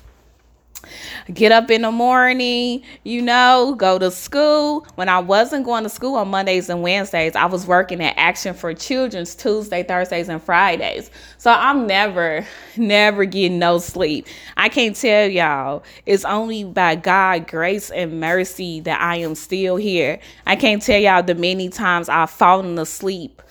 get 1.32 1.52
up 1.52 1.70
in 1.70 1.82
the 1.82 1.90
morning, 1.90 2.82
you 3.04 3.22
know, 3.22 3.74
go 3.76 3.98
to 3.98 4.10
school. 4.10 4.86
When 4.94 5.08
I 5.08 5.18
wasn't 5.18 5.64
going 5.64 5.84
to 5.84 5.88
school 5.88 6.16
on 6.16 6.28
Mondays 6.28 6.68
and 6.68 6.82
Wednesdays, 6.82 7.36
I 7.36 7.46
was 7.46 7.66
working 7.66 8.02
at 8.02 8.14
Action 8.16 8.54
for 8.54 8.74
Children's 8.74 9.34
Tuesday, 9.34 9.82
Thursdays, 9.82 10.28
and 10.28 10.42
Fridays. 10.42 11.10
So 11.38 11.50
I'm 11.50 11.86
never, 11.86 12.46
never 12.76 13.24
getting 13.24 13.58
no 13.58 13.78
sleep. 13.78 14.26
I 14.56 14.68
can't 14.68 14.96
tell 14.96 15.28
y'all, 15.28 15.84
it's 16.06 16.24
only 16.24 16.64
by 16.64 16.96
God, 16.96 17.46
grace, 17.46 17.90
and 17.90 18.20
mercy 18.20 18.80
that 18.80 19.00
I 19.00 19.16
am 19.16 19.34
still 19.34 19.76
here. 19.76 20.18
I 20.46 20.56
can't 20.56 20.82
tell 20.82 21.00
y'all 21.00 21.22
the 21.22 21.34
many 21.34 21.68
times 21.68 22.08
I've 22.08 22.30
fallen 22.30 22.78
asleep 22.78 23.42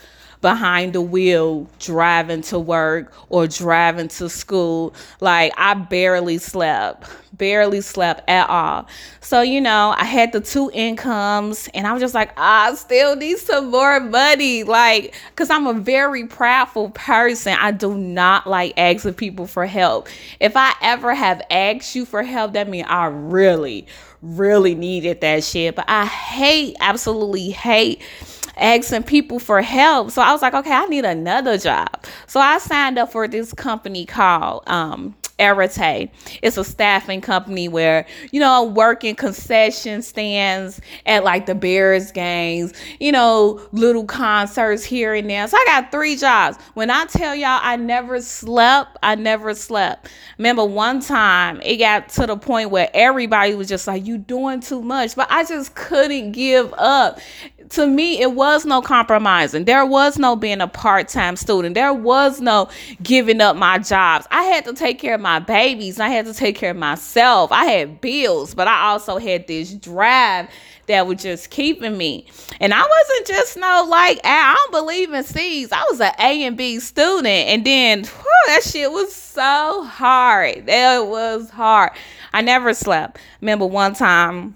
behind 0.41 0.93
the 0.93 1.01
wheel 1.01 1.67
driving 1.79 2.41
to 2.41 2.57
work 2.57 3.13
or 3.29 3.47
driving 3.47 4.07
to 4.07 4.29
school. 4.29 4.93
Like 5.19 5.53
I 5.57 5.73
barely 5.73 6.37
slept, 6.37 7.09
barely 7.33 7.81
slept 7.81 8.29
at 8.29 8.49
all. 8.49 8.87
So, 9.19 9.41
you 9.41 9.59
know, 9.59 9.93
I 9.97 10.05
had 10.05 10.31
the 10.31 10.39
two 10.39 10.71
incomes 10.73 11.67
and 11.73 11.85
I 11.85 11.93
was 11.93 12.01
just 12.01 12.13
like, 12.13 12.31
ah, 12.37 12.71
I 12.71 12.75
still 12.75 13.15
need 13.15 13.37
some 13.37 13.69
more 13.69 13.99
money. 13.99 14.63
Like, 14.63 15.13
because 15.29 15.49
I'm 15.49 15.67
a 15.67 15.73
very 15.73 16.25
prideful 16.25 16.91
person. 16.91 17.55
I 17.59 17.71
do 17.71 17.95
not 17.95 18.47
like 18.47 18.73
asking 18.77 19.15
people 19.15 19.45
for 19.45 19.65
help. 19.65 20.07
If 20.39 20.55
I 20.55 20.73
ever 20.81 21.13
have 21.13 21.41
asked 21.51 21.95
you 21.95 22.05
for 22.05 22.23
help, 22.23 22.53
that 22.53 22.69
means 22.69 22.87
I 22.89 23.07
really, 23.07 23.87
really 24.21 24.73
needed 24.73 25.19
that 25.21 25.43
shit. 25.43 25.75
But 25.75 25.85
I 25.89 26.05
hate, 26.05 26.77
absolutely 26.79 27.49
hate 27.49 28.01
asking 28.59 29.03
people 29.03 29.39
for 29.39 29.61
help. 29.61 30.11
So 30.11 30.21
I 30.21 30.31
was 30.31 30.41
like, 30.41 30.53
okay, 30.53 30.73
I 30.73 30.85
need 30.85 31.05
another 31.05 31.57
job. 31.57 32.05
So 32.27 32.39
I 32.39 32.57
signed 32.59 32.99
up 32.99 33.11
for 33.11 33.27
this 33.27 33.53
company 33.53 34.05
called 34.05 34.63
um. 34.67 35.15
It's 35.41 36.57
a 36.57 36.65
staffing 36.65 37.21
company 37.21 37.69
where, 37.69 38.05
you 38.33 38.41
know, 38.41 38.65
working 38.65 39.15
concession 39.15 40.01
stands 40.01 40.81
at 41.05 41.23
like 41.23 41.45
the 41.45 41.55
Bears 41.55 42.11
games, 42.11 42.73
you 42.99 43.13
know, 43.13 43.65
little 43.71 44.03
concerts 44.03 44.83
here 44.83 45.13
and 45.13 45.29
there. 45.29 45.47
So 45.47 45.55
I 45.55 45.63
got 45.65 45.93
three 45.93 46.17
jobs. 46.17 46.57
When 46.73 46.89
I 46.91 47.05
tell 47.05 47.33
y'all 47.33 47.61
I 47.63 47.77
never 47.77 48.21
slept, 48.21 48.97
I 49.01 49.15
never 49.15 49.55
slept. 49.55 50.09
Remember 50.37 50.65
one 50.65 50.99
time 50.99 51.61
it 51.61 51.77
got 51.77 52.09
to 52.09 52.27
the 52.27 52.35
point 52.35 52.69
where 52.71 52.89
everybody 52.93 53.55
was 53.55 53.69
just 53.69 53.87
like, 53.87 54.05
you 54.05 54.17
doing 54.17 54.59
too 54.59 54.81
much. 54.81 55.15
But 55.15 55.27
I 55.31 55.45
just 55.45 55.73
couldn't 55.73 56.33
give 56.33 56.73
up 56.77 57.21
to 57.69 57.87
me, 57.87 58.19
it 58.21 58.33
was 58.33 58.65
no 58.65 58.81
compromising. 58.81 59.65
There 59.65 59.85
was 59.85 60.17
no 60.17 60.35
being 60.35 60.61
a 60.61 60.67
part 60.67 61.07
time 61.07 61.35
student. 61.35 61.75
There 61.75 61.93
was 61.93 62.41
no 62.41 62.69
giving 63.03 63.41
up 63.41 63.55
my 63.55 63.77
jobs. 63.77 64.27
I 64.31 64.43
had 64.43 64.65
to 64.65 64.73
take 64.73 64.99
care 64.99 65.15
of 65.15 65.21
my 65.21 65.39
babies. 65.39 65.99
I 65.99 66.09
had 66.09 66.25
to 66.25 66.33
take 66.33 66.55
care 66.55 66.71
of 66.71 66.77
myself. 66.77 67.51
I 67.51 67.65
had 67.65 68.01
bills, 68.01 68.53
but 68.55 68.67
I 68.67 68.87
also 68.87 69.17
had 69.17 69.47
this 69.47 69.73
drive 69.73 70.49
that 70.87 71.05
was 71.05 71.21
just 71.21 71.51
keeping 71.51 71.97
me. 71.97 72.25
And 72.59 72.73
I 72.73 72.81
wasn't 72.81 73.27
just 73.27 73.55
no 73.57 73.85
like 73.87 74.19
I 74.23 74.55
don't 74.55 74.71
believe 74.71 75.13
in 75.13 75.23
C's. 75.23 75.71
I 75.71 75.85
was 75.89 76.01
an 76.01 76.13
A 76.19 76.43
and 76.45 76.57
B 76.57 76.79
student, 76.79 77.27
and 77.27 77.65
then 77.65 78.03
whew, 78.03 78.43
that 78.47 78.63
shit 78.63 78.91
was 78.91 79.13
so 79.13 79.83
hard. 79.83 80.65
That 80.65 81.07
was 81.07 81.49
hard. 81.51 81.91
I 82.33 82.41
never 82.41 82.73
slept. 82.73 83.19
Remember 83.41 83.67
one 83.67 83.93
time 83.93 84.55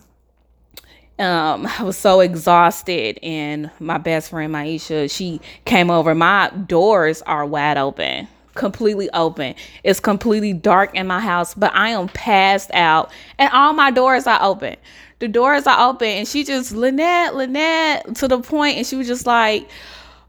um, 1.24 1.68
I 1.80 1.84
was 1.84 1.98
so 1.98 2.20
exhausted, 2.20 3.20
and 3.24 3.72
my 3.80 3.98
best 3.98 4.30
friend 4.30 4.54
Maisha, 4.54 5.10
she 5.10 5.42
came 5.66 5.90
over. 5.90 6.14
My 6.14 6.50
doors 6.50 7.22
are 7.24 7.46
wide 7.46 7.78
open, 7.78 8.28
completely 8.54 9.10
open. 9.12 9.56
It's 9.84 10.00
completely 10.00 10.54
dark 10.54 10.96
in 10.96 11.08
my 11.08 11.20
house, 11.20 11.54
but 11.54 11.74
I 11.74 11.90
am 11.90 12.10
passed 12.10 12.72
out, 12.74 13.12
and 13.38 13.52
all 13.54 13.74
my 13.74 13.92
doors 13.92 14.28
are 14.28 14.42
open. 14.42 14.76
The 15.20 15.28
doors 15.28 15.66
are 15.68 15.90
open, 15.90 16.08
and 16.08 16.28
she 16.28 16.44
just 16.44 16.74
Lynette, 16.74 17.36
Lynette, 17.36 18.16
to 18.16 18.28
the 18.28 18.42
point, 18.42 18.78
and 18.78 18.86
she 18.86 18.96
was 18.96 19.08
just 19.08 19.26
like 19.26 19.70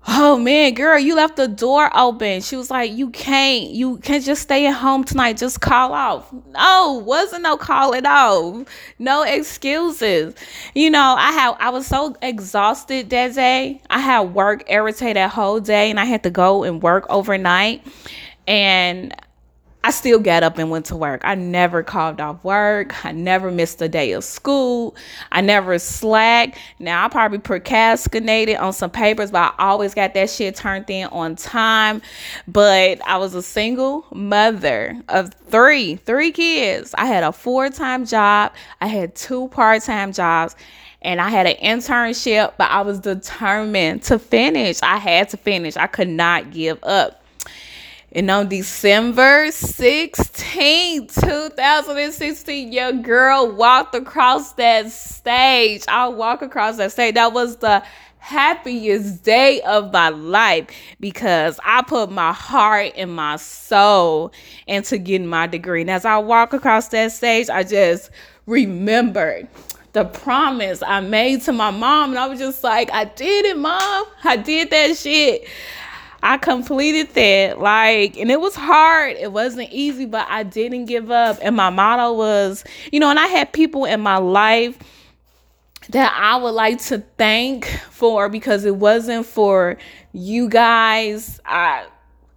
oh 0.06 0.38
man 0.38 0.74
girl 0.74 0.98
you 0.98 1.14
left 1.14 1.36
the 1.36 1.48
door 1.48 1.90
open. 1.96 2.40
She 2.40 2.56
was 2.56 2.70
like 2.70 2.92
you 2.92 3.10
can't 3.10 3.70
you 3.70 3.98
can't 3.98 4.24
just 4.24 4.42
stay 4.42 4.66
at 4.66 4.72
home 4.72 5.04
tonight. 5.04 5.36
Just 5.36 5.60
call 5.60 5.92
off. 5.92 6.32
No 6.32 7.02
wasn't 7.04 7.42
no 7.42 7.56
calling 7.56 8.06
off 8.06 8.66
no 8.98 9.22
excuses. 9.22 10.34
You 10.74 10.90
know 10.90 11.14
i 11.18 11.32
had 11.32 11.56
i 11.58 11.70
was 11.70 11.86
so 11.86 12.16
exhausted 12.22 13.10
that 13.10 13.34
day. 13.34 13.80
I 13.90 14.00
had 14.00 14.34
work 14.34 14.64
irritated 14.68 15.16
that 15.16 15.30
whole 15.30 15.60
day 15.60 15.90
and 15.90 15.98
i 15.98 16.04
had 16.04 16.22
to 16.24 16.30
go 16.30 16.64
and 16.64 16.82
work 16.82 17.06
overnight. 17.08 17.86
And 18.46 19.14
I 19.84 19.90
still 19.90 20.18
got 20.18 20.42
up 20.42 20.56
and 20.56 20.70
went 20.70 20.86
to 20.86 20.96
work. 20.96 21.20
I 21.24 21.34
never 21.34 21.82
called 21.82 22.18
off 22.18 22.42
work. 22.42 23.04
I 23.04 23.12
never 23.12 23.50
missed 23.50 23.82
a 23.82 23.88
day 23.88 24.12
of 24.12 24.24
school. 24.24 24.96
I 25.30 25.42
never 25.42 25.78
slacked. 25.78 26.56
Now 26.78 27.04
I 27.04 27.08
probably 27.10 27.36
procrastinated 27.36 28.56
on 28.56 28.72
some 28.72 28.90
papers, 28.90 29.30
but 29.30 29.42
I 29.42 29.52
always 29.58 29.92
got 29.92 30.14
that 30.14 30.30
shit 30.30 30.56
turned 30.56 30.88
in 30.88 31.08
on 31.08 31.36
time. 31.36 32.00
But 32.48 33.06
I 33.06 33.18
was 33.18 33.34
a 33.34 33.42
single 33.42 34.06
mother 34.10 34.96
of 35.10 35.34
three, 35.34 35.96
three 35.96 36.32
kids. 36.32 36.94
I 36.96 37.04
had 37.04 37.22
a 37.22 37.30
full-time 37.30 38.06
job. 38.06 38.54
I 38.80 38.86
had 38.86 39.14
two 39.14 39.48
part-time 39.48 40.14
jobs 40.14 40.56
and 41.02 41.20
I 41.20 41.28
had 41.28 41.46
an 41.46 41.56
internship, 41.56 42.54
but 42.56 42.70
I 42.70 42.80
was 42.80 43.00
determined 43.00 44.04
to 44.04 44.18
finish. 44.18 44.82
I 44.82 44.96
had 44.96 45.28
to 45.28 45.36
finish. 45.36 45.76
I 45.76 45.88
could 45.88 46.08
not 46.08 46.52
give 46.52 46.82
up. 46.82 47.23
And 48.16 48.30
on 48.30 48.48
December 48.48 49.50
16, 49.50 51.08
2016, 51.08 52.72
your 52.72 52.92
girl 52.92 53.50
walked 53.50 53.96
across 53.96 54.52
that 54.52 54.92
stage. 54.92 55.82
I 55.88 56.06
walk 56.06 56.40
across 56.40 56.76
that 56.76 56.92
stage. 56.92 57.14
That 57.16 57.32
was 57.32 57.56
the 57.56 57.82
happiest 58.18 59.24
day 59.24 59.60
of 59.62 59.92
my 59.92 60.10
life 60.10 60.68
because 61.00 61.58
I 61.64 61.82
put 61.82 62.12
my 62.12 62.32
heart 62.32 62.92
and 62.96 63.16
my 63.16 63.34
soul 63.34 64.32
into 64.68 64.96
getting 64.98 65.26
my 65.26 65.48
degree. 65.48 65.80
And 65.80 65.90
as 65.90 66.04
I 66.04 66.18
walk 66.18 66.52
across 66.52 66.86
that 66.88 67.10
stage, 67.10 67.50
I 67.50 67.64
just 67.64 68.10
remembered 68.46 69.48
the 69.92 70.04
promise 70.04 70.82
I 70.86 71.00
made 71.00 71.42
to 71.42 71.52
my 71.52 71.72
mom. 71.72 72.10
And 72.10 72.18
I 72.20 72.26
was 72.26 72.38
just 72.38 72.62
like, 72.62 72.92
I 72.92 73.06
did 73.06 73.44
it, 73.44 73.58
mom. 73.58 74.06
I 74.22 74.36
did 74.36 74.70
that 74.70 74.96
shit. 74.96 75.48
I 76.24 76.38
completed 76.38 77.10
that. 77.10 77.60
Like, 77.60 78.16
and 78.16 78.30
it 78.30 78.40
was 78.40 78.54
hard. 78.54 79.16
It 79.18 79.30
wasn't 79.30 79.70
easy, 79.70 80.06
but 80.06 80.26
I 80.30 80.42
didn't 80.42 80.86
give 80.86 81.10
up. 81.10 81.38
And 81.42 81.54
my 81.54 81.68
motto 81.68 82.14
was, 82.14 82.64
you 82.90 82.98
know, 82.98 83.10
and 83.10 83.18
I 83.18 83.26
had 83.26 83.52
people 83.52 83.84
in 83.84 84.00
my 84.00 84.16
life 84.16 84.78
that 85.90 86.14
I 86.16 86.36
would 86.36 86.52
like 86.54 86.78
to 86.84 87.00
thank 87.18 87.66
for 87.90 88.30
because 88.30 88.64
it 88.64 88.76
wasn't 88.76 89.26
for 89.26 89.76
you 90.14 90.48
guys. 90.48 91.40
I 91.44 91.88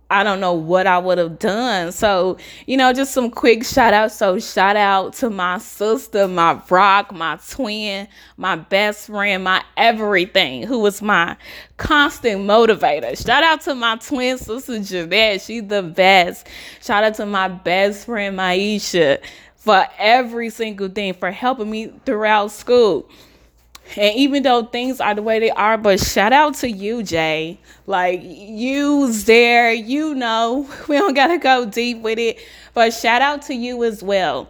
I 0.09 0.23
don't 0.23 0.39
know 0.39 0.53
what 0.53 0.87
I 0.87 0.97
would 0.97 1.17
have 1.17 1.37
done. 1.37 1.91
So, 1.91 2.37
you 2.65 2.77
know, 2.77 2.93
just 2.93 3.13
some 3.13 3.29
quick 3.29 3.65
shout 3.65 3.93
outs. 3.93 4.15
So, 4.15 4.39
shout 4.39 4.77
out 4.77 5.13
to 5.15 5.29
my 5.29 5.57
sister, 5.57 6.27
my 6.27 6.61
rock, 6.69 7.13
my 7.13 7.37
twin, 7.49 8.07
my 8.37 8.55
best 8.55 9.07
friend, 9.07 9.43
my 9.43 9.63
everything, 9.75 10.63
who 10.63 10.79
was 10.79 11.01
my 11.01 11.35
constant 11.75 12.41
motivator. 12.41 13.17
Shout 13.21 13.43
out 13.43 13.61
to 13.61 13.75
my 13.75 13.97
twin 13.97 14.37
sister, 14.37 14.79
Jeanette. 14.79 15.41
She's 15.41 15.67
the 15.67 15.83
best. 15.83 16.47
Shout 16.81 17.03
out 17.03 17.15
to 17.15 17.25
my 17.25 17.49
best 17.49 18.05
friend, 18.05 18.37
Maisha, 18.37 19.19
for 19.55 19.85
every 19.97 20.49
single 20.49 20.87
thing, 20.87 21.13
for 21.13 21.31
helping 21.31 21.69
me 21.69 21.91
throughout 22.05 22.51
school. 22.51 23.09
And 23.95 24.15
even 24.17 24.43
though 24.43 24.63
things 24.65 24.99
are 24.99 25.15
the 25.15 25.21
way 25.21 25.39
they 25.39 25.51
are, 25.51 25.77
but 25.77 25.99
shout 25.99 26.33
out 26.33 26.55
to 26.55 26.69
you, 26.69 27.03
Jay. 27.03 27.59
Like 27.85 28.21
you 28.23 29.11
there, 29.11 29.71
you 29.71 30.13
know, 30.13 30.69
we 30.87 30.97
don't 30.97 31.13
gotta 31.13 31.37
go 31.37 31.65
deep 31.65 31.99
with 32.01 32.19
it, 32.19 32.39
but 32.73 32.93
shout 32.93 33.21
out 33.21 33.43
to 33.43 33.53
you 33.53 33.83
as 33.83 34.03
well. 34.03 34.49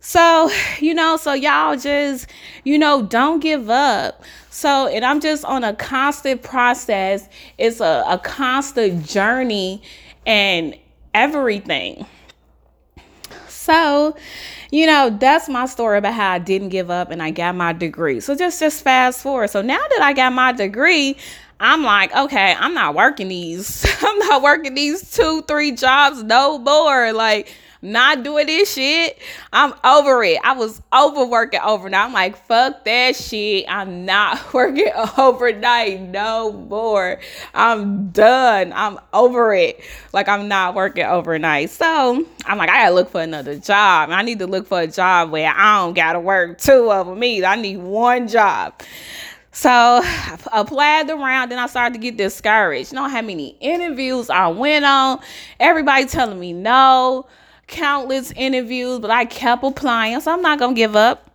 So, 0.00 0.50
you 0.80 0.92
know, 0.92 1.16
so 1.16 1.32
y'all 1.32 1.78
just, 1.78 2.26
you 2.62 2.78
know, 2.78 3.00
don't 3.02 3.40
give 3.40 3.70
up. 3.70 4.22
So, 4.50 4.86
and 4.86 5.02
I'm 5.02 5.18
just 5.18 5.46
on 5.46 5.64
a 5.64 5.72
constant 5.74 6.42
process. 6.42 7.26
It's 7.56 7.80
a, 7.80 8.04
a 8.06 8.18
constant 8.18 9.06
journey 9.06 9.82
and 10.26 10.76
everything. 11.14 12.04
So, 13.48 14.14
you 14.74 14.86
know, 14.86 15.08
that's 15.08 15.48
my 15.48 15.66
story 15.66 15.98
about 15.98 16.14
how 16.14 16.32
I 16.32 16.40
didn't 16.40 16.70
give 16.70 16.90
up 16.90 17.12
and 17.12 17.22
I 17.22 17.30
got 17.30 17.54
my 17.54 17.72
degree. 17.72 18.18
So 18.18 18.34
just 18.34 18.58
just 18.58 18.82
fast 18.82 19.22
forward. 19.22 19.50
So 19.50 19.62
now 19.62 19.78
that 19.78 20.02
I 20.02 20.12
got 20.12 20.32
my 20.32 20.50
degree, 20.50 21.16
I'm 21.60 21.84
like, 21.84 22.12
okay, 22.12 22.56
I'm 22.58 22.74
not 22.74 22.96
working 22.96 23.28
these. 23.28 23.86
I'm 24.02 24.18
not 24.18 24.42
working 24.42 24.74
these 24.74 25.12
two, 25.12 25.42
three 25.42 25.70
jobs 25.70 26.24
no 26.24 26.58
more. 26.58 27.12
Like 27.12 27.54
not 27.84 28.22
doing 28.22 28.46
this 28.46 28.74
shit. 28.74 29.18
I'm 29.52 29.74
over 29.84 30.24
it. 30.24 30.38
I 30.42 30.54
was 30.54 30.82
overworking 30.92 31.60
overnight. 31.60 32.06
I'm 32.06 32.12
like, 32.12 32.36
fuck 32.36 32.84
that 32.84 33.14
shit. 33.14 33.66
I'm 33.68 34.04
not 34.04 34.52
working 34.54 34.90
overnight 35.18 36.00
no 36.00 36.52
more. 36.52 37.20
I'm 37.52 38.08
done. 38.08 38.72
I'm 38.74 38.98
over 39.12 39.54
it. 39.54 39.80
Like 40.12 40.28
I'm 40.28 40.48
not 40.48 40.74
working 40.74 41.04
overnight. 41.04 41.70
So 41.70 42.26
I'm 42.46 42.58
like, 42.58 42.70
I 42.70 42.84
gotta 42.84 42.94
look 42.94 43.10
for 43.10 43.20
another 43.20 43.58
job. 43.58 44.10
I 44.10 44.22
need 44.22 44.38
to 44.38 44.46
look 44.46 44.66
for 44.66 44.80
a 44.80 44.86
job 44.86 45.30
where 45.30 45.52
I 45.54 45.82
don't 45.82 45.94
gotta 45.94 46.20
work 46.20 46.58
two 46.58 46.90
of 46.90 47.06
them 47.06 47.22
either. 47.22 47.46
I 47.46 47.56
need 47.56 47.76
one 47.76 48.28
job. 48.28 48.80
So 49.54 49.70
I 49.70 50.36
applied 50.52 51.08
around, 51.10 51.50
then 51.50 51.60
I 51.60 51.68
started 51.68 51.94
to 51.94 52.00
get 52.00 52.16
discouraged. 52.16 52.92
You 52.92 52.96
know 52.96 53.08
how 53.08 53.22
many 53.22 53.56
interviews 53.60 54.28
I 54.28 54.48
went 54.48 54.84
on? 54.84 55.20
Everybody 55.60 56.06
telling 56.06 56.40
me 56.40 56.52
no 56.52 57.26
countless 57.66 58.32
interviews, 58.32 59.00
but 59.00 59.10
I 59.10 59.24
kept 59.24 59.64
applying. 59.64 60.20
So 60.20 60.32
I'm 60.32 60.42
not 60.42 60.58
going 60.58 60.74
to 60.74 60.78
give 60.78 60.96
up. 60.96 61.30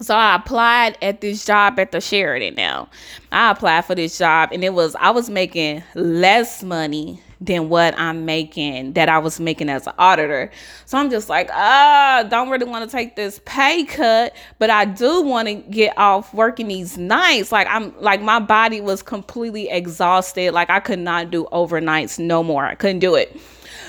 So 0.00 0.16
I 0.16 0.34
applied 0.34 0.98
at 1.00 1.20
this 1.20 1.44
job 1.44 1.78
at 1.78 1.92
the 1.92 2.00
Sheraton 2.00 2.54
now. 2.54 2.88
I 3.30 3.52
applied 3.52 3.84
for 3.84 3.94
this 3.94 4.18
job 4.18 4.50
and 4.52 4.64
it 4.64 4.74
was 4.74 4.96
I 4.96 5.10
was 5.10 5.30
making 5.30 5.84
less 5.94 6.62
money 6.64 7.22
than 7.40 7.68
what 7.68 7.98
I'm 7.98 8.24
making 8.24 8.92
that 8.94 9.08
I 9.08 9.18
was 9.18 9.40
making 9.40 9.68
as 9.68 9.86
an 9.86 9.94
auditor. 9.98 10.50
So 10.86 10.98
I'm 10.98 11.10
just 11.10 11.28
like, 11.28 11.50
ah, 11.52 12.24
don't 12.28 12.50
really 12.50 12.64
want 12.66 12.88
to 12.88 12.90
take 12.90 13.16
this 13.16 13.40
pay 13.44 13.84
cut, 13.84 14.34
but 14.58 14.70
I 14.70 14.84
do 14.84 15.22
want 15.22 15.48
to 15.48 15.54
get 15.54 15.96
off 15.96 16.32
working 16.34 16.68
these 16.68 16.98
nights. 16.98 17.52
Like 17.52 17.66
I'm 17.70 17.94
like 18.00 18.22
my 18.22 18.40
body 18.40 18.80
was 18.80 19.02
completely 19.02 19.68
exhausted. 19.70 20.52
Like 20.52 20.70
I 20.70 20.80
could 20.80 20.98
not 20.98 21.30
do 21.30 21.46
overnights 21.52 22.18
no 22.18 22.42
more. 22.42 22.64
I 22.64 22.74
couldn't 22.74 23.00
do 23.00 23.14
it. 23.14 23.36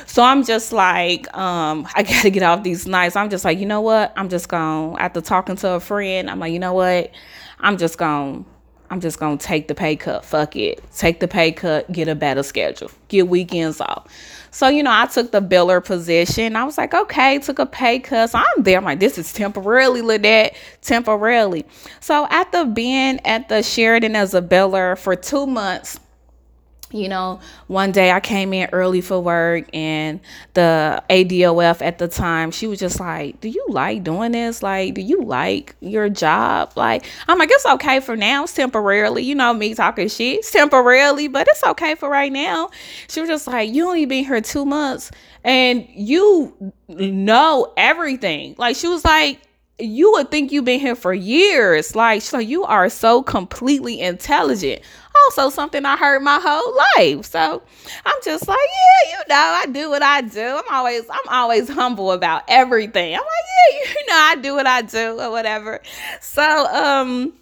So 0.05 0.23
I'm 0.23 0.43
just 0.43 0.71
like, 0.73 1.35
um, 1.35 1.87
I 1.95 2.03
gotta 2.03 2.29
get 2.29 2.43
off 2.43 2.63
these 2.63 2.87
nights. 2.87 3.15
I'm 3.15 3.29
just 3.29 3.45
like, 3.45 3.59
you 3.59 3.65
know 3.65 3.81
what? 3.81 4.13
I'm 4.15 4.29
just 4.29 4.49
gonna 4.49 4.97
after 4.97 5.21
talking 5.21 5.55
to 5.57 5.71
a 5.73 5.79
friend, 5.79 6.29
I'm 6.29 6.39
like, 6.39 6.53
you 6.53 6.59
know 6.59 6.73
what? 6.73 7.11
I'm 7.59 7.77
just 7.77 7.97
gonna 7.97 8.43
I'm 8.89 8.99
just 8.99 9.19
gonna 9.19 9.37
take 9.37 9.67
the 9.67 9.73
pay 9.73 9.95
cut. 9.95 10.23
Fuck 10.23 10.55
it. 10.55 10.83
Take 10.95 11.19
the 11.19 11.27
pay 11.27 11.51
cut, 11.51 11.91
get 11.91 12.07
a 12.07 12.13
better 12.13 12.43
schedule, 12.43 12.91
get 13.07 13.27
weekends 13.27 13.81
off. 13.81 14.07
So, 14.51 14.67
you 14.67 14.83
know, 14.83 14.91
I 14.93 15.07
took 15.07 15.31
the 15.31 15.41
biller 15.41 15.83
position. 15.83 16.55
I 16.55 16.63
was 16.63 16.77
like, 16.77 16.93
okay, 16.93 17.39
took 17.39 17.57
a 17.57 17.65
pay 17.65 17.97
cut. 17.97 18.29
So 18.29 18.37
I'm 18.37 18.61
there. 18.61 18.77
I'm 18.77 18.83
like, 18.83 18.99
this 18.99 19.17
is 19.17 19.33
temporarily, 19.33 20.03
Lynette, 20.03 20.55
temporarily. 20.81 21.65
So 22.01 22.27
after 22.27 22.63
being 22.63 23.19
at 23.25 23.49
the 23.49 23.63
Sheraton 23.63 24.15
as 24.15 24.35
a 24.35 24.43
biller 24.43 24.95
for 24.95 25.15
two 25.15 25.47
months, 25.47 25.99
you 26.93 27.09
know, 27.09 27.39
one 27.67 27.91
day 27.91 28.11
I 28.11 28.19
came 28.19 28.53
in 28.53 28.69
early 28.71 29.01
for 29.01 29.19
work 29.19 29.67
and 29.73 30.19
the 30.53 31.03
ADOF 31.09 31.81
at 31.81 31.97
the 31.97 32.07
time, 32.07 32.51
she 32.51 32.67
was 32.67 32.79
just 32.79 32.99
like, 32.99 33.41
Do 33.41 33.49
you 33.49 33.65
like 33.69 34.03
doing 34.03 34.33
this? 34.33 34.61
Like, 34.61 34.93
do 34.93 35.01
you 35.01 35.23
like 35.23 35.75
your 35.81 36.07
job? 36.09 36.73
Like, 36.75 37.05
I'm 37.27 37.39
like, 37.39 37.49
It's 37.51 37.65
okay 37.65 37.99
for 37.99 38.15
now. 38.15 38.43
It's 38.43 38.53
temporarily. 38.53 39.23
You 39.23 39.35
know, 39.35 39.53
me 39.53 39.73
talking 39.73 40.07
shit. 40.07 40.39
It's 40.39 40.51
temporarily, 40.51 41.27
but 41.27 41.47
it's 41.49 41.63
okay 41.63 41.95
for 41.95 42.09
right 42.09 42.31
now. 42.31 42.69
She 43.09 43.19
was 43.19 43.29
just 43.29 43.47
like, 43.47 43.73
You 43.73 43.87
only 43.87 44.05
been 44.05 44.23
here 44.23 44.41
two 44.41 44.65
months 44.65 45.11
and 45.43 45.87
you 45.93 46.73
know 46.87 47.73
everything. 47.75 48.55
Like, 48.57 48.75
she 48.75 48.87
was 48.87 49.03
like, 49.03 49.41
you 49.83 50.11
would 50.13 50.31
think 50.31 50.51
you've 50.51 50.65
been 50.65 50.79
here 50.79 50.95
for 50.95 51.13
years. 51.13 51.95
Like, 51.95 52.21
so 52.21 52.39
you 52.39 52.63
are 52.63 52.89
so 52.89 53.21
completely 53.21 53.99
intelligent. 53.99 54.81
Also, 55.25 55.49
something 55.49 55.85
I 55.85 55.97
heard 55.97 56.21
my 56.21 56.39
whole 56.41 56.75
life. 56.95 57.25
So 57.25 57.61
I'm 58.05 58.15
just 58.23 58.47
like, 58.47 58.57
yeah, 58.57 59.11
you 59.11 59.23
know, 59.29 59.35
I 59.35 59.65
do 59.71 59.89
what 59.89 60.01
I 60.01 60.21
do. 60.21 60.41
I'm 60.41 60.73
always, 60.73 61.03
I'm 61.09 61.27
always 61.29 61.69
humble 61.69 62.11
about 62.11 62.43
everything. 62.47 63.13
I'm 63.13 63.21
like, 63.21 63.83
yeah, 63.85 63.89
you 63.99 64.05
know, 64.07 64.15
I 64.15 64.35
do 64.41 64.55
what 64.55 64.67
I 64.67 64.81
do 64.81 65.19
or 65.19 65.29
whatever. 65.31 65.81
So, 66.21 66.65
um, 66.67 67.33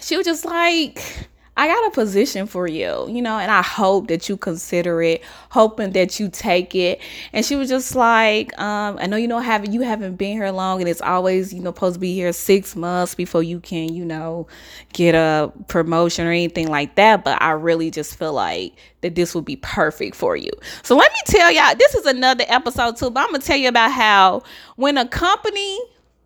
she 0.00 0.16
was 0.16 0.26
just 0.26 0.44
like, 0.44 1.28
I 1.62 1.68
got 1.68 1.86
a 1.86 1.90
position 1.92 2.48
for 2.48 2.66
you, 2.66 3.06
you 3.08 3.22
know, 3.22 3.38
and 3.38 3.48
I 3.48 3.62
hope 3.62 4.08
that 4.08 4.28
you 4.28 4.36
consider 4.36 5.00
it, 5.00 5.22
hoping 5.48 5.92
that 5.92 6.18
you 6.18 6.28
take 6.28 6.74
it. 6.74 7.00
And 7.32 7.46
she 7.46 7.54
was 7.54 7.68
just 7.68 7.94
like, 7.94 8.58
um, 8.58 8.98
I 9.00 9.06
know 9.06 9.16
you 9.16 9.28
don't 9.28 9.44
have 9.44 9.72
you 9.72 9.82
haven't 9.82 10.16
been 10.16 10.32
here 10.32 10.50
long 10.50 10.80
and 10.80 10.88
it's 10.88 11.00
always, 11.00 11.54
you 11.54 11.60
know, 11.60 11.70
supposed 11.70 11.94
to 11.94 12.00
be 12.00 12.14
here 12.14 12.32
six 12.32 12.74
months 12.74 13.14
before 13.14 13.44
you 13.44 13.60
can, 13.60 13.94
you 13.94 14.04
know, 14.04 14.48
get 14.92 15.14
a 15.14 15.52
promotion 15.68 16.26
or 16.26 16.30
anything 16.30 16.66
like 16.66 16.96
that. 16.96 17.22
But 17.22 17.40
I 17.40 17.52
really 17.52 17.92
just 17.92 18.18
feel 18.18 18.32
like 18.32 18.74
that 19.02 19.14
this 19.14 19.32
would 19.32 19.44
be 19.44 19.54
perfect 19.54 20.16
for 20.16 20.34
you. 20.34 20.50
So 20.82 20.96
let 20.96 21.12
me 21.12 21.18
tell 21.26 21.52
y'all, 21.52 21.76
this 21.76 21.94
is 21.94 22.06
another 22.06 22.44
episode 22.48 22.96
too, 22.96 23.10
but 23.10 23.20
I'm 23.20 23.30
gonna 23.30 23.38
tell 23.38 23.56
you 23.56 23.68
about 23.68 23.92
how 23.92 24.42
when 24.74 24.98
a 24.98 25.06
company 25.06 25.78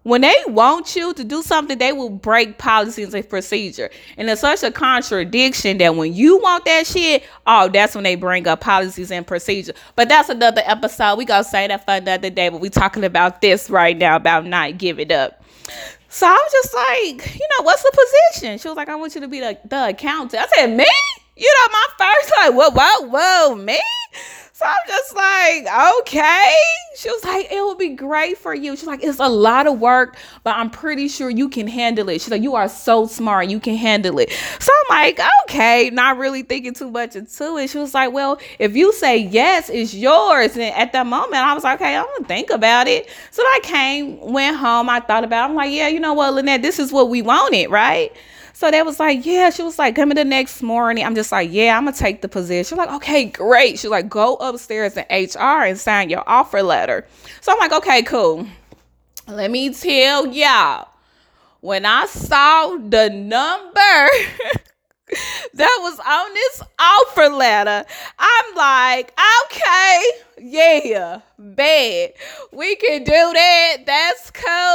when 0.06 0.20
they 0.20 0.36
want 0.46 0.94
you 0.94 1.12
to 1.14 1.24
do 1.24 1.42
something, 1.42 1.78
they 1.78 1.92
will 1.92 2.10
break 2.10 2.58
policies 2.58 3.12
and 3.12 3.28
procedure. 3.28 3.90
And 4.16 4.30
it's 4.30 4.40
such 4.40 4.62
a 4.62 4.70
contradiction 4.70 5.78
that 5.78 5.96
when 5.96 6.14
you 6.14 6.38
want 6.38 6.64
that 6.66 6.86
shit, 6.86 7.24
oh, 7.44 7.68
that's 7.68 7.96
when 7.96 8.04
they 8.04 8.14
bring 8.14 8.46
up 8.46 8.60
policies 8.60 9.10
and 9.10 9.26
procedure. 9.26 9.72
But 9.96 10.08
that's 10.08 10.28
another 10.28 10.62
episode. 10.64 11.16
We 11.16 11.24
gonna 11.24 11.42
say 11.42 11.66
that 11.66 11.84
for 11.84 11.94
another 11.94 12.30
day. 12.30 12.50
But 12.50 12.60
we 12.60 12.70
talking 12.70 13.02
about 13.02 13.40
this 13.40 13.68
right 13.68 13.98
now 13.98 14.14
about 14.14 14.46
not 14.46 14.78
giving 14.78 15.10
up. 15.10 15.42
So 16.08 16.28
I 16.28 16.34
was 16.34 16.52
just 16.52 16.72
like, 16.72 17.34
you 17.34 17.48
know, 17.58 17.64
what's 17.64 17.82
the 17.82 18.06
position? 18.32 18.58
She 18.58 18.68
was 18.68 18.76
like, 18.76 18.88
I 18.88 18.94
want 18.94 19.16
you 19.16 19.22
to 19.22 19.28
be 19.28 19.40
the, 19.40 19.58
the 19.64 19.88
accountant. 19.88 20.40
I 20.40 20.46
said, 20.54 20.76
me? 20.76 20.86
You 21.36 21.52
know, 21.54 21.72
my 21.72 21.86
first 21.98 22.32
like, 22.38 22.54
whoa, 22.54 22.70
whoa, 22.70 23.08
whoa, 23.08 23.54
me? 23.56 23.78
So 24.54 24.64
I'm 24.64 24.74
just 24.88 25.14
like, 25.14 25.66
okay. 25.98 26.54
She 26.96 27.10
was 27.10 27.22
like, 27.26 27.52
it 27.52 27.62
would 27.62 27.76
be 27.76 27.90
great 27.90 28.38
for 28.38 28.54
you. 28.54 28.74
She's 28.74 28.86
like, 28.86 29.04
it's 29.04 29.18
a 29.20 29.28
lot 29.28 29.66
of 29.66 29.78
work, 29.78 30.16
but 30.44 30.56
I'm 30.56 30.70
pretty 30.70 31.08
sure 31.08 31.28
you 31.28 31.50
can 31.50 31.66
handle 31.66 32.08
it. 32.08 32.22
She's 32.22 32.30
like, 32.30 32.40
you 32.40 32.54
are 32.54 32.70
so 32.70 33.06
smart. 33.06 33.50
You 33.50 33.60
can 33.60 33.76
handle 33.76 34.18
it. 34.18 34.32
So 34.58 34.72
I'm 34.72 34.96
like, 34.96 35.20
okay, 35.42 35.90
not 35.90 36.16
really 36.16 36.42
thinking 36.42 36.72
too 36.72 36.90
much 36.90 37.16
into 37.16 37.58
it. 37.58 37.68
She 37.68 37.76
was 37.76 37.92
like, 37.92 38.14
well, 38.14 38.40
if 38.58 38.74
you 38.74 38.94
say 38.94 39.18
yes, 39.18 39.68
it's 39.68 39.92
yours. 39.92 40.54
And 40.54 40.74
at 40.74 40.92
that 40.92 41.04
moment, 41.06 41.34
I 41.34 41.52
was 41.52 41.64
like, 41.64 41.78
okay, 41.78 41.94
I'm 41.94 42.06
to 42.16 42.24
think 42.24 42.48
about 42.48 42.88
it. 42.88 43.10
So 43.32 43.42
I 43.42 43.60
came, 43.62 44.18
went 44.20 44.56
home. 44.56 44.88
I 44.88 45.00
thought 45.00 45.24
about 45.24 45.44
it. 45.44 45.50
I'm 45.50 45.54
like, 45.54 45.70
yeah, 45.70 45.88
you 45.88 46.00
know 46.00 46.14
what, 46.14 46.32
Lynette, 46.32 46.62
this 46.62 46.78
is 46.78 46.92
what 46.92 47.10
we 47.10 47.20
wanted, 47.20 47.68
right? 47.68 48.10
So 48.56 48.70
they 48.70 48.80
was 48.80 48.98
like, 48.98 49.26
yeah. 49.26 49.50
She 49.50 49.62
was 49.62 49.78
like, 49.78 49.94
coming 49.94 50.16
the 50.16 50.24
next 50.24 50.62
morning. 50.62 51.04
I'm 51.04 51.14
just 51.14 51.30
like, 51.30 51.52
yeah, 51.52 51.76
I'm 51.76 51.84
gonna 51.84 51.94
take 51.94 52.22
the 52.22 52.28
position. 52.28 52.64
She's 52.64 52.78
Like, 52.78 52.90
okay, 52.96 53.26
great. 53.26 53.78
She's 53.78 53.90
like, 53.90 54.08
go 54.08 54.36
upstairs 54.36 54.94
to 54.94 55.02
HR 55.10 55.66
and 55.66 55.78
sign 55.78 56.08
your 56.08 56.24
offer 56.26 56.62
letter. 56.62 57.06
So 57.42 57.52
I'm 57.52 57.58
like, 57.58 57.72
okay, 57.72 58.02
cool. 58.02 58.46
Let 59.28 59.50
me 59.50 59.74
tell 59.74 60.28
y'all, 60.28 60.88
when 61.60 61.84
I 61.84 62.06
saw 62.06 62.78
the 62.78 63.10
number 63.10 63.74
that 65.52 65.78
was 65.82 66.00
on 66.00 66.32
this 66.32 66.62
offer 66.78 67.28
letter, 67.28 67.84
I'm 68.18 68.54
like, 68.54 69.12
okay, 69.44 70.02
yeah, 70.38 71.20
bad. 71.38 72.14
We 72.52 72.76
can 72.76 73.04
do 73.04 73.12
that. 73.12 73.76
That's 73.84 74.30
cool. 74.30 74.65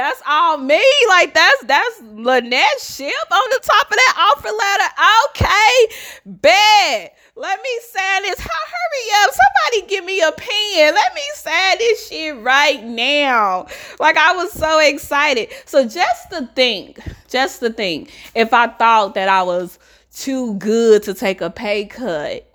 That's 0.00 0.22
all 0.26 0.56
me. 0.56 0.82
Like 1.10 1.34
that's 1.34 1.64
that's 1.64 2.00
Lynette 2.00 2.80
Ship 2.80 3.12
on 3.30 3.50
the 3.50 3.60
top 3.62 3.86
of 3.86 3.96
that 3.96 4.34
offer 4.34 4.48
letter. 4.48 4.94
Okay, 5.28 5.94
bad. 6.24 7.10
Let 7.36 7.60
me 7.60 7.80
sign 7.82 8.22
this. 8.22 8.40
Hurry 8.40 9.22
up. 9.22 9.30
Somebody 9.34 9.90
give 9.90 10.06
me 10.06 10.22
a 10.22 10.32
pen. 10.32 10.94
Let 10.94 11.14
me 11.14 11.20
sign 11.34 11.76
this 11.76 12.08
shit 12.08 12.34
right 12.38 12.82
now. 12.82 13.66
Like 13.98 14.16
I 14.16 14.34
was 14.36 14.50
so 14.52 14.78
excited. 14.78 15.50
So 15.66 15.86
just 15.86 16.30
to 16.30 16.48
think, 16.54 16.98
just 17.28 17.60
to 17.60 17.70
think, 17.70 18.10
if 18.34 18.54
I 18.54 18.68
thought 18.68 19.14
that 19.16 19.28
I 19.28 19.42
was 19.42 19.78
too 20.14 20.54
good 20.54 21.02
to 21.02 21.12
take 21.12 21.42
a 21.42 21.50
pay 21.50 21.84
cut, 21.84 22.50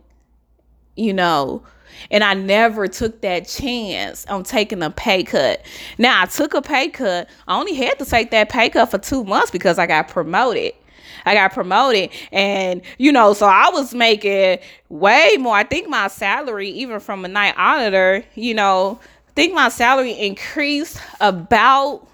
you 0.95 1.13
know, 1.13 1.61
and 2.11 2.23
I 2.23 2.33
never 2.33 2.87
took 2.87 3.21
that 3.21 3.47
chance 3.47 4.25
on 4.27 4.43
taking 4.43 4.83
a 4.83 4.89
pay 4.89 5.23
cut. 5.23 5.65
Now 5.97 6.21
I 6.21 6.25
took 6.25 6.53
a 6.53 6.61
pay 6.61 6.89
cut. 6.89 7.29
I 7.47 7.57
only 7.57 7.73
had 7.73 7.99
to 7.99 8.05
take 8.05 8.31
that 8.31 8.49
pay 8.49 8.69
cut 8.69 8.91
for 8.91 8.97
two 8.97 9.23
months 9.23 9.51
because 9.51 9.79
I 9.79 9.87
got 9.87 10.07
promoted. 10.07 10.73
I 11.25 11.33
got 11.33 11.53
promoted. 11.53 12.11
And, 12.31 12.81
you 12.97 13.11
know, 13.11 13.33
so 13.33 13.47
I 13.47 13.69
was 13.71 13.93
making 13.95 14.59
way 14.89 15.37
more. 15.39 15.55
I 15.55 15.63
think 15.63 15.89
my 15.89 16.07
salary, 16.07 16.69
even 16.69 16.99
from 16.99 17.25
a 17.25 17.27
night 17.27 17.55
auditor, 17.57 18.23
you 18.35 18.53
know, 18.53 18.99
I 19.29 19.31
think 19.35 19.53
my 19.53 19.69
salary 19.69 20.11
increased 20.11 20.99
about 21.19 22.07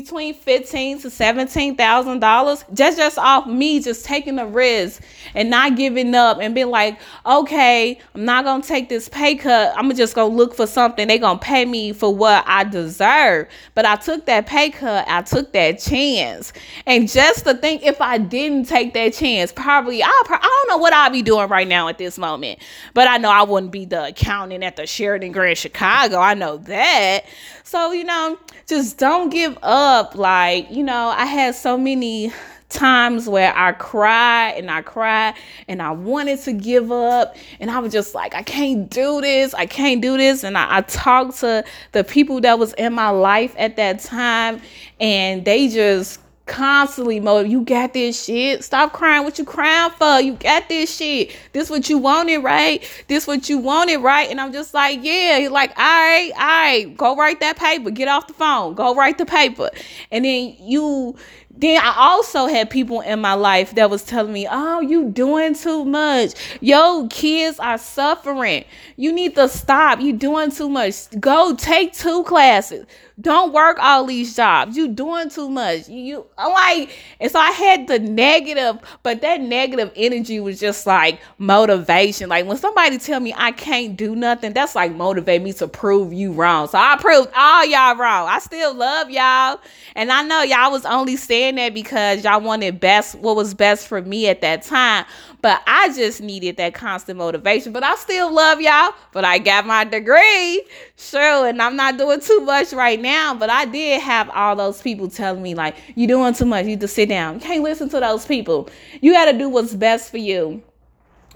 between 0.00 0.34
fifteen 0.34 0.98
to 1.00 1.10
seventeen 1.10 1.76
thousand 1.76 2.20
dollars 2.20 2.64
just 2.72 2.98
just 2.98 3.18
off 3.18 3.46
me 3.46 3.80
just 3.80 4.04
taking 4.04 4.36
the 4.36 4.46
risk 4.46 5.02
and 5.34 5.50
not 5.50 5.76
giving 5.76 6.14
up 6.14 6.38
and 6.40 6.54
being 6.54 6.70
like 6.70 6.98
okay 7.24 7.98
i'm 8.14 8.24
not 8.24 8.44
gonna 8.44 8.62
take 8.62 8.88
this 8.88 9.08
pay 9.08 9.34
cut. 9.34 9.72
I'm 9.76 9.94
just 9.94 10.14
gonna 10.14 10.34
look 10.34 10.54
for 10.54 10.66
something. 10.66 11.08
They 11.08 11.18
gonna 11.18 11.38
pay 11.38 11.64
me 11.64 11.92
for 11.92 12.14
what 12.14 12.44
i 12.46 12.64
deserve. 12.64 13.48
But 13.74 13.86
i 13.86 13.96
took 13.96 14.26
that 14.26 14.46
pay 14.46 14.70
cut. 14.70 15.06
I 15.08 15.22
took 15.22 15.52
that 15.52 15.78
chance. 15.78 16.52
And 16.86 17.08
just 17.08 17.44
to 17.44 17.54
think 17.54 17.82
if 17.82 18.00
i 18.00 18.18
didn't 18.18 18.66
take 18.68 18.94
that 18.94 19.14
chance 19.14 19.52
probably 19.52 20.02
i 20.02 20.06
i 20.06 20.38
don't 20.40 20.68
know 20.68 20.78
what 20.78 20.92
I'd 20.92 21.12
be 21.12 21.22
doing 21.22 21.48
right 21.48 21.68
now 21.68 21.88
at 21.88 21.98
this 21.98 22.18
moment. 22.18 22.60
But 22.94 23.08
i 23.08 23.16
know 23.18 23.30
i 23.30 23.42
wouldn't 23.42 23.72
be 23.72 23.84
the 23.84 24.06
accountant 24.06 24.64
at 24.64 24.76
the 24.76 24.86
Sheraton 24.86 25.32
grand 25.32 25.58
chicago. 25.58 26.18
I 26.18 26.34
know 26.34 26.58
that. 26.58 27.24
So 27.62 27.92
you 27.92 28.04
know 28.04 28.38
just 28.66 28.98
don't 28.98 29.30
give 29.30 29.56
up. 29.62 29.85
Like, 30.14 30.70
you 30.70 30.82
know, 30.82 31.08
I 31.08 31.26
had 31.26 31.54
so 31.54 31.78
many 31.78 32.32
times 32.68 33.28
where 33.28 33.56
I 33.56 33.72
cried 33.72 34.54
and 34.56 34.70
I 34.70 34.82
cried 34.82 35.34
and 35.68 35.80
I 35.80 35.92
wanted 35.92 36.40
to 36.42 36.52
give 36.52 36.90
up. 36.90 37.36
And 37.60 37.70
I 37.70 37.78
was 37.78 37.92
just 37.92 38.14
like, 38.14 38.34
I 38.34 38.42
can't 38.42 38.90
do 38.90 39.20
this. 39.20 39.54
I 39.54 39.66
can't 39.66 40.02
do 40.02 40.16
this. 40.16 40.44
And 40.44 40.58
I, 40.58 40.78
I 40.78 40.80
talked 40.82 41.38
to 41.40 41.64
the 41.92 42.04
people 42.04 42.40
that 42.40 42.58
was 42.58 42.72
in 42.74 42.92
my 42.92 43.10
life 43.10 43.54
at 43.56 43.76
that 43.76 44.00
time 44.00 44.60
and 45.00 45.44
they 45.44 45.68
just 45.68 46.20
constantly 46.46 47.20
motive. 47.20 47.50
You 47.50 47.62
got 47.62 47.92
this 47.92 48.24
shit. 48.24 48.64
Stop 48.64 48.92
crying. 48.92 49.24
What 49.24 49.38
you 49.38 49.44
crying 49.44 49.90
for? 49.92 50.20
You 50.20 50.34
got 50.34 50.68
this 50.68 50.96
shit. 50.96 51.36
This 51.52 51.68
what 51.68 51.90
you 51.90 51.98
wanted, 51.98 52.38
right? 52.38 52.82
This 53.08 53.26
what 53.26 53.48
you 53.48 53.58
wanted, 53.58 53.98
right? 53.98 54.30
And 54.30 54.40
I'm 54.40 54.52
just 54.52 54.72
like, 54.72 55.00
yeah. 55.02 55.38
He's 55.38 55.50
like, 55.50 55.70
all 55.70 55.84
right, 55.84 56.30
all 56.34 56.46
right, 56.46 56.96
go 56.96 57.16
write 57.16 57.40
that 57.40 57.56
paper. 57.58 57.90
Get 57.90 58.08
off 58.08 58.26
the 58.28 58.32
phone. 58.32 58.74
Go 58.74 58.94
write 58.94 59.18
the 59.18 59.26
paper. 59.26 59.70
And 60.10 60.24
then 60.24 60.56
you 60.60 61.16
then 61.56 61.80
I 61.82 61.94
also 61.96 62.46
had 62.46 62.70
people 62.70 63.00
in 63.00 63.20
my 63.20 63.34
life 63.34 63.74
that 63.76 63.90
was 63.90 64.02
telling 64.02 64.32
me, 64.32 64.46
"Oh, 64.50 64.80
you 64.80 65.10
doing 65.10 65.54
too 65.54 65.84
much. 65.84 66.32
Yo, 66.60 67.06
kids 67.08 67.58
are 67.58 67.78
suffering. 67.78 68.64
You 68.96 69.12
need 69.12 69.34
to 69.36 69.48
stop. 69.48 70.00
You 70.00 70.12
doing 70.12 70.50
too 70.50 70.68
much. 70.68 71.08
Go 71.18 71.54
take 71.54 71.92
two 71.92 72.24
classes. 72.24 72.86
Don't 73.18 73.54
work 73.54 73.78
all 73.80 74.04
these 74.04 74.36
jobs. 74.36 74.76
You 74.76 74.88
doing 74.88 75.30
too 75.30 75.48
much. 75.48 75.88
You, 75.88 76.26
I'm 76.36 76.52
like, 76.52 76.90
and 77.18 77.30
so 77.30 77.38
I 77.38 77.50
had 77.50 77.86
the 77.86 77.98
negative, 77.98 78.76
but 79.02 79.22
that 79.22 79.40
negative 79.40 79.90
energy 79.96 80.38
was 80.38 80.60
just 80.60 80.86
like 80.86 81.20
motivation. 81.38 82.28
Like 82.28 82.44
when 82.44 82.58
somebody 82.58 82.98
tell 82.98 83.20
me 83.20 83.32
I 83.34 83.52
can't 83.52 83.96
do 83.96 84.14
nothing, 84.14 84.52
that's 84.52 84.74
like 84.74 84.94
motivate 84.94 85.40
me 85.40 85.54
to 85.54 85.66
prove 85.66 86.12
you 86.12 86.32
wrong. 86.32 86.68
So 86.68 86.76
I 86.76 86.98
proved 87.00 87.30
all 87.34 87.64
y'all 87.64 87.96
wrong. 87.96 88.28
I 88.28 88.38
still 88.38 88.74
love 88.74 89.10
y'all. 89.10 89.60
And 89.94 90.12
I 90.12 90.22
know 90.22 90.42
y'all 90.42 90.70
was 90.70 90.84
only 90.84 91.16
saying 91.16 91.45
that 91.54 91.72
because 91.72 92.24
y'all 92.24 92.40
wanted 92.40 92.80
best 92.80 93.14
what 93.14 93.36
was 93.36 93.54
best 93.54 93.86
for 93.86 94.02
me 94.02 94.28
at 94.28 94.40
that 94.40 94.62
time. 94.62 95.06
But 95.42 95.62
I 95.66 95.94
just 95.94 96.20
needed 96.20 96.56
that 96.56 96.74
constant 96.74 97.18
motivation. 97.18 97.72
But 97.72 97.84
I 97.84 97.94
still 97.94 98.32
love 98.32 98.60
y'all. 98.60 98.92
But 99.12 99.24
I 99.24 99.38
got 99.38 99.64
my 99.64 99.84
degree. 99.84 100.66
Sure. 100.96 101.46
And 101.46 101.62
I'm 101.62 101.76
not 101.76 101.96
doing 101.96 102.20
too 102.20 102.40
much 102.40 102.72
right 102.72 103.00
now. 103.00 103.32
But 103.34 103.48
I 103.48 103.64
did 103.64 104.00
have 104.02 104.28
all 104.30 104.56
those 104.56 104.82
people 104.82 105.08
telling 105.08 105.42
me, 105.42 105.54
like, 105.54 105.76
you're 105.94 106.08
doing 106.08 106.34
too 106.34 106.46
much. 106.46 106.66
You 106.66 106.76
to 106.78 106.88
sit 106.88 107.08
down. 107.08 107.34
You 107.34 107.40
can't 107.40 107.62
listen 107.62 107.88
to 107.90 108.00
those 108.00 108.26
people. 108.26 108.68
You 109.00 109.12
got 109.12 109.30
to 109.30 109.38
do 109.38 109.48
what's 109.48 109.74
best 109.74 110.10
for 110.10 110.18
you. 110.18 110.62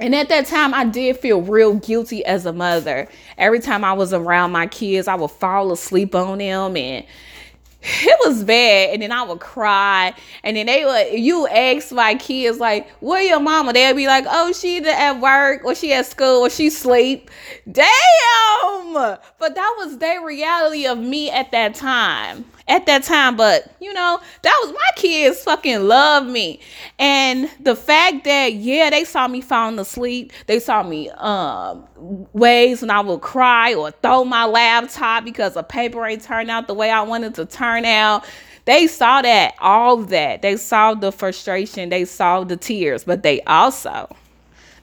And 0.00 0.14
at 0.14 0.30
that 0.30 0.46
time, 0.46 0.72
I 0.72 0.84
did 0.84 1.18
feel 1.18 1.42
real 1.42 1.74
guilty 1.74 2.24
as 2.24 2.46
a 2.46 2.54
mother. 2.54 3.06
Every 3.36 3.60
time 3.60 3.84
I 3.84 3.92
was 3.92 4.14
around 4.14 4.50
my 4.50 4.66
kids, 4.66 5.06
I 5.06 5.14
would 5.14 5.30
fall 5.30 5.72
asleep 5.72 6.14
on 6.14 6.38
them 6.38 6.74
and 6.74 7.04
it 7.82 8.18
was 8.28 8.44
bad 8.44 8.90
and 8.90 9.02
then 9.02 9.12
i 9.12 9.22
would 9.22 9.40
cry 9.40 10.14
and 10.44 10.56
then 10.56 10.66
they 10.66 10.84
would 10.84 11.18
you 11.18 11.46
ask 11.48 11.92
my 11.92 12.14
kids 12.14 12.58
like 12.58 12.88
where 13.00 13.22
your 13.22 13.40
mama? 13.40 13.72
They'd 13.72 13.94
be 13.94 14.06
like 14.06 14.24
oh 14.28 14.52
she 14.52 14.78
at 14.78 15.20
work 15.20 15.64
or 15.64 15.74
she 15.74 15.92
at 15.92 16.06
school 16.06 16.46
or 16.46 16.50
she 16.50 16.70
sleep. 16.70 17.30
Damn! 17.70 17.88
But 18.92 19.54
that 19.54 19.74
was 19.78 19.98
their 19.98 20.24
reality 20.24 20.86
of 20.86 20.98
me 20.98 21.30
at 21.30 21.52
that 21.52 21.74
time 21.74 22.44
at 22.68 22.86
that 22.86 23.02
time 23.02 23.36
but 23.36 23.74
you 23.80 23.92
know 23.92 24.20
that 24.42 24.60
was 24.62 24.72
my 24.72 24.90
kids 24.96 25.42
fucking 25.42 25.86
love 25.86 26.26
me. 26.26 26.60
And 26.98 27.50
the 27.60 27.76
fact 27.76 28.24
that 28.24 28.54
yeah 28.54 28.90
they 28.90 29.04
saw 29.04 29.28
me 29.28 29.40
falling 29.40 29.78
asleep 29.78 30.32
they 30.46 30.60
saw 30.60 30.82
me 30.82 31.10
um 31.10 31.86
ways 32.32 32.80
when 32.80 32.90
i 32.90 33.00
would 33.00 33.20
cry 33.20 33.74
or 33.74 33.90
throw 33.90 34.24
my 34.24 34.44
laptop 34.44 35.24
because 35.24 35.56
a 35.56 35.62
paper 35.62 36.04
ain't 36.06 36.22
turned 36.22 36.50
out 36.50 36.66
the 36.66 36.74
way 36.74 36.90
i 36.90 37.02
wanted 37.02 37.34
to 37.36 37.44
turn 37.46 37.84
out. 37.84 38.24
They 38.66 38.86
saw 38.86 39.22
that 39.22 39.54
all 39.58 39.96
that. 39.96 40.42
They 40.42 40.56
saw 40.56 40.94
the 40.94 41.10
frustration 41.12 41.88
they 41.88 42.04
saw 42.04 42.44
the 42.44 42.56
tears 42.56 43.04
but 43.04 43.22
they 43.22 43.40
also 43.42 44.08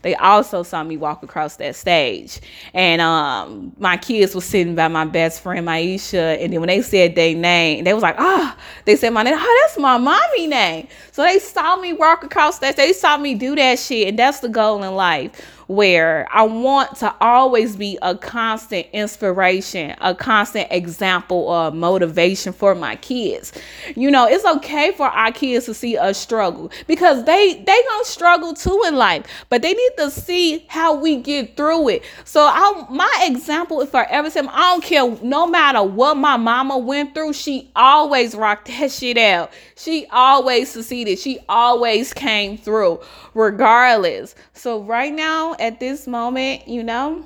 they 0.07 0.15
also 0.15 0.63
saw 0.63 0.83
me 0.83 0.95
walk 0.95 1.21
across 1.21 1.57
that 1.57 1.75
stage. 1.75 2.39
And 2.73 3.01
um, 3.01 3.73
my 3.77 3.97
kids 3.97 4.33
were 4.33 4.41
sitting 4.41 4.73
by 4.73 4.87
my 4.87 5.03
best 5.05 5.41
friend 5.41 5.67
Maisha. 5.67 6.41
And 6.41 6.53
then 6.53 6.61
when 6.61 6.67
they 6.67 6.81
said 6.81 7.15
their 7.15 7.35
name, 7.35 7.83
they 7.83 7.93
was 7.93 8.03
like, 8.03 8.15
oh. 8.17 8.55
they 8.85 8.95
said 8.95 9.09
my 9.11 9.23
name. 9.23 9.35
Oh, 9.37 9.63
that's 9.65 9.77
my 9.77 9.97
mommy 9.97 10.47
name. 10.47 10.87
So 11.11 11.23
they 11.23 11.39
saw 11.39 11.75
me 11.75 11.91
walk 11.91 12.23
across 12.23 12.59
that. 12.59 12.77
They 12.77 12.93
saw 12.93 13.17
me 13.17 13.35
do 13.35 13.55
that 13.55 13.79
shit. 13.79 14.07
And 14.07 14.17
that's 14.17 14.39
the 14.39 14.49
goal 14.49 14.81
in 14.83 14.95
life 14.95 15.56
where 15.67 16.27
I 16.31 16.43
want 16.43 16.95
to 16.97 17.13
always 17.19 17.75
be 17.75 17.97
a 18.01 18.15
constant 18.15 18.87
inspiration, 18.93 19.95
a 19.99 20.15
constant 20.15 20.67
example 20.71 21.51
of 21.51 21.73
motivation 21.75 22.53
for 22.53 22.73
my 22.73 22.95
kids. 22.95 23.51
You 23.95 24.09
know, 24.09 24.27
it's 24.27 24.45
okay 24.45 24.91
for 24.93 25.07
our 25.07 25.31
kids 25.31 25.65
to 25.65 25.73
see 25.73 25.97
us 25.97 26.17
struggle 26.17 26.71
because 26.87 27.25
they 27.25 27.53
they 27.53 27.81
gonna 27.89 28.05
struggle 28.05 28.53
too 28.53 28.81
in 28.87 28.95
life, 28.95 29.25
but 29.49 29.61
they 29.61 29.73
need 29.73 29.91
to 29.97 30.09
see 30.09 30.65
how 30.69 30.95
we 30.95 31.17
get 31.17 31.57
through 31.57 31.89
it. 31.89 32.03
So 32.23 32.41
I 32.41 32.85
my 32.89 33.25
example 33.29 33.81
is 33.81 33.89
forever 33.89 34.29
same. 34.29 34.49
I 34.49 34.71
don't 34.71 34.83
care 34.83 35.17
no 35.21 35.47
matter 35.47 35.83
what 35.83 36.15
my 36.15 36.37
mama 36.37 36.77
went 36.77 37.13
through, 37.13 37.33
she 37.33 37.69
always 37.75 38.35
rocked 38.35 38.67
that 38.79 38.91
shit 38.91 39.17
out. 39.17 39.51
She 39.75 40.07
always 40.11 40.69
succeeded. 40.71 41.19
She 41.19 41.39
always 41.49 42.13
came 42.13 42.57
through 42.57 43.01
regardless. 43.33 44.35
So 44.53 44.81
right 44.81 45.13
now 45.13 45.53
at 45.59 45.79
this 45.79 46.07
moment, 46.07 46.67
you 46.67 46.83
know, 46.83 47.25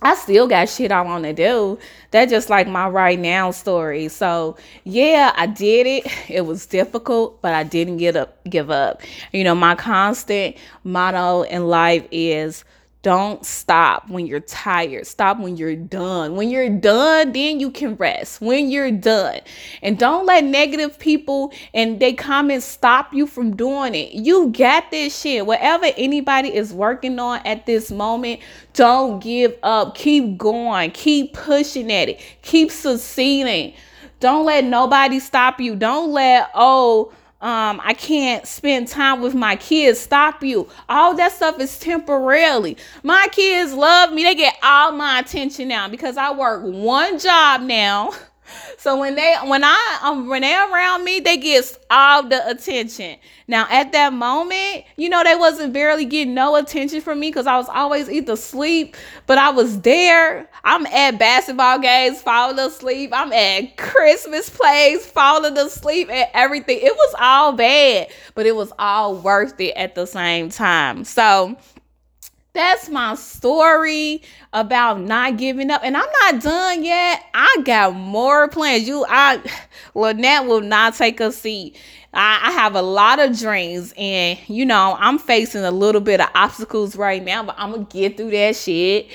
I 0.00 0.14
still 0.14 0.46
got 0.46 0.68
shit 0.68 0.92
I 0.92 1.00
want 1.00 1.24
to 1.24 1.32
do. 1.32 1.78
That's 2.12 2.30
just 2.30 2.48
like 2.48 2.68
my 2.68 2.88
right 2.88 3.18
now 3.18 3.50
story. 3.50 4.08
So 4.08 4.56
yeah, 4.84 5.32
I 5.36 5.46
did 5.46 5.86
it. 5.86 6.06
It 6.28 6.42
was 6.42 6.66
difficult, 6.66 7.42
but 7.42 7.54
I 7.54 7.64
didn't 7.64 7.96
get 7.96 8.14
up, 8.14 8.38
give 8.44 8.70
up. 8.70 9.00
You 9.32 9.42
know, 9.44 9.54
my 9.54 9.74
constant 9.74 10.56
motto 10.84 11.42
in 11.42 11.66
life 11.66 12.06
is 12.12 12.64
don't 13.02 13.46
stop 13.46 14.10
when 14.10 14.26
you're 14.26 14.40
tired. 14.40 15.06
Stop 15.06 15.38
when 15.38 15.56
you're 15.56 15.76
done. 15.76 16.34
When 16.34 16.50
you're 16.50 16.68
done, 16.68 17.30
then 17.30 17.60
you 17.60 17.70
can 17.70 17.94
rest. 17.94 18.40
When 18.40 18.70
you're 18.70 18.90
done. 18.90 19.40
And 19.82 19.96
don't 19.96 20.26
let 20.26 20.42
negative 20.44 20.98
people 20.98 21.52
and 21.72 22.00
they 22.00 22.12
comments 22.12 22.66
stop 22.66 23.14
you 23.14 23.28
from 23.28 23.54
doing 23.54 23.94
it. 23.94 24.12
You 24.14 24.48
got 24.48 24.90
this 24.90 25.18
shit. 25.18 25.46
Whatever 25.46 25.86
anybody 25.96 26.54
is 26.54 26.72
working 26.72 27.20
on 27.20 27.40
at 27.46 27.66
this 27.66 27.92
moment, 27.92 28.40
don't 28.72 29.22
give 29.22 29.56
up. 29.62 29.94
Keep 29.94 30.36
going. 30.36 30.90
Keep 30.90 31.34
pushing 31.34 31.92
at 31.92 32.08
it. 32.08 32.20
Keep 32.42 32.72
succeeding. 32.72 33.74
Don't 34.18 34.44
let 34.44 34.64
nobody 34.64 35.20
stop 35.20 35.60
you. 35.60 35.76
Don't 35.76 36.10
let, 36.10 36.50
oh, 36.52 37.12
um, 37.40 37.80
I 37.84 37.94
can't 37.94 38.46
spend 38.46 38.88
time 38.88 39.22
with 39.22 39.34
my 39.34 39.54
kids. 39.54 40.00
Stop 40.00 40.42
you. 40.42 40.68
All 40.88 41.14
that 41.16 41.32
stuff 41.32 41.60
is 41.60 41.78
temporarily. 41.78 42.76
My 43.04 43.28
kids 43.30 43.72
love 43.72 44.12
me. 44.12 44.24
They 44.24 44.34
get 44.34 44.56
all 44.62 44.92
my 44.92 45.20
attention 45.20 45.68
now 45.68 45.88
because 45.88 46.16
I 46.16 46.32
work 46.34 46.64
one 46.64 47.18
job 47.18 47.60
now. 47.60 48.12
So 48.76 48.98
when 48.98 49.14
they 49.14 49.34
when 49.44 49.64
I 49.64 49.98
um 50.02 50.28
when 50.28 50.42
they're 50.42 50.72
around 50.72 51.04
me, 51.04 51.20
they 51.20 51.36
get 51.36 51.78
all 51.90 52.22
the 52.22 52.48
attention. 52.48 53.18
Now 53.46 53.66
at 53.70 53.92
that 53.92 54.12
moment, 54.12 54.84
you 54.96 55.08
know, 55.08 55.24
they 55.24 55.34
wasn't 55.34 55.72
barely 55.72 56.04
getting 56.04 56.34
no 56.34 56.56
attention 56.56 57.00
from 57.00 57.20
me 57.20 57.30
because 57.30 57.46
I 57.46 57.56
was 57.56 57.68
always 57.68 58.08
either 58.10 58.34
asleep, 58.34 58.96
but 59.26 59.38
I 59.38 59.50
was 59.50 59.80
there. 59.80 60.48
I'm 60.64 60.86
at 60.86 61.18
basketball 61.18 61.78
games, 61.78 62.20
falling 62.20 62.58
asleep. 62.58 63.10
I'm 63.12 63.32
at 63.32 63.76
Christmas 63.76 64.50
plays, 64.50 65.06
falling 65.06 65.56
asleep 65.56 66.08
and 66.10 66.28
everything. 66.34 66.78
It 66.78 66.94
was 66.94 67.14
all 67.18 67.52
bad, 67.52 68.08
but 68.34 68.46
it 68.46 68.54
was 68.54 68.72
all 68.78 69.16
worth 69.16 69.60
it 69.60 69.74
at 69.76 69.94
the 69.94 70.06
same 70.06 70.50
time. 70.50 71.04
So 71.04 71.56
that's 72.58 72.88
my 72.88 73.14
story 73.14 74.20
about 74.52 75.00
not 75.00 75.36
giving 75.36 75.70
up. 75.70 75.82
And 75.84 75.96
I'm 75.96 76.08
not 76.22 76.42
done 76.42 76.84
yet. 76.84 77.24
I 77.32 77.58
got 77.64 77.94
more 77.94 78.48
plans. 78.48 78.88
You, 78.88 79.06
I, 79.08 79.40
Lynette 79.94 80.44
will 80.46 80.60
not 80.60 80.94
take 80.96 81.20
a 81.20 81.30
seat. 81.30 81.76
I, 82.12 82.40
I 82.42 82.50
have 82.50 82.74
a 82.74 82.82
lot 82.82 83.20
of 83.20 83.38
dreams, 83.38 83.94
and 83.96 84.38
you 84.48 84.66
know, 84.66 84.96
I'm 84.98 85.18
facing 85.18 85.62
a 85.62 85.70
little 85.70 86.00
bit 86.00 86.20
of 86.20 86.30
obstacles 86.34 86.96
right 86.96 87.22
now, 87.22 87.44
but 87.44 87.54
I'm 87.58 87.70
gonna 87.70 87.84
get 87.84 88.16
through 88.16 88.30
that 88.30 88.56
shit 88.56 89.08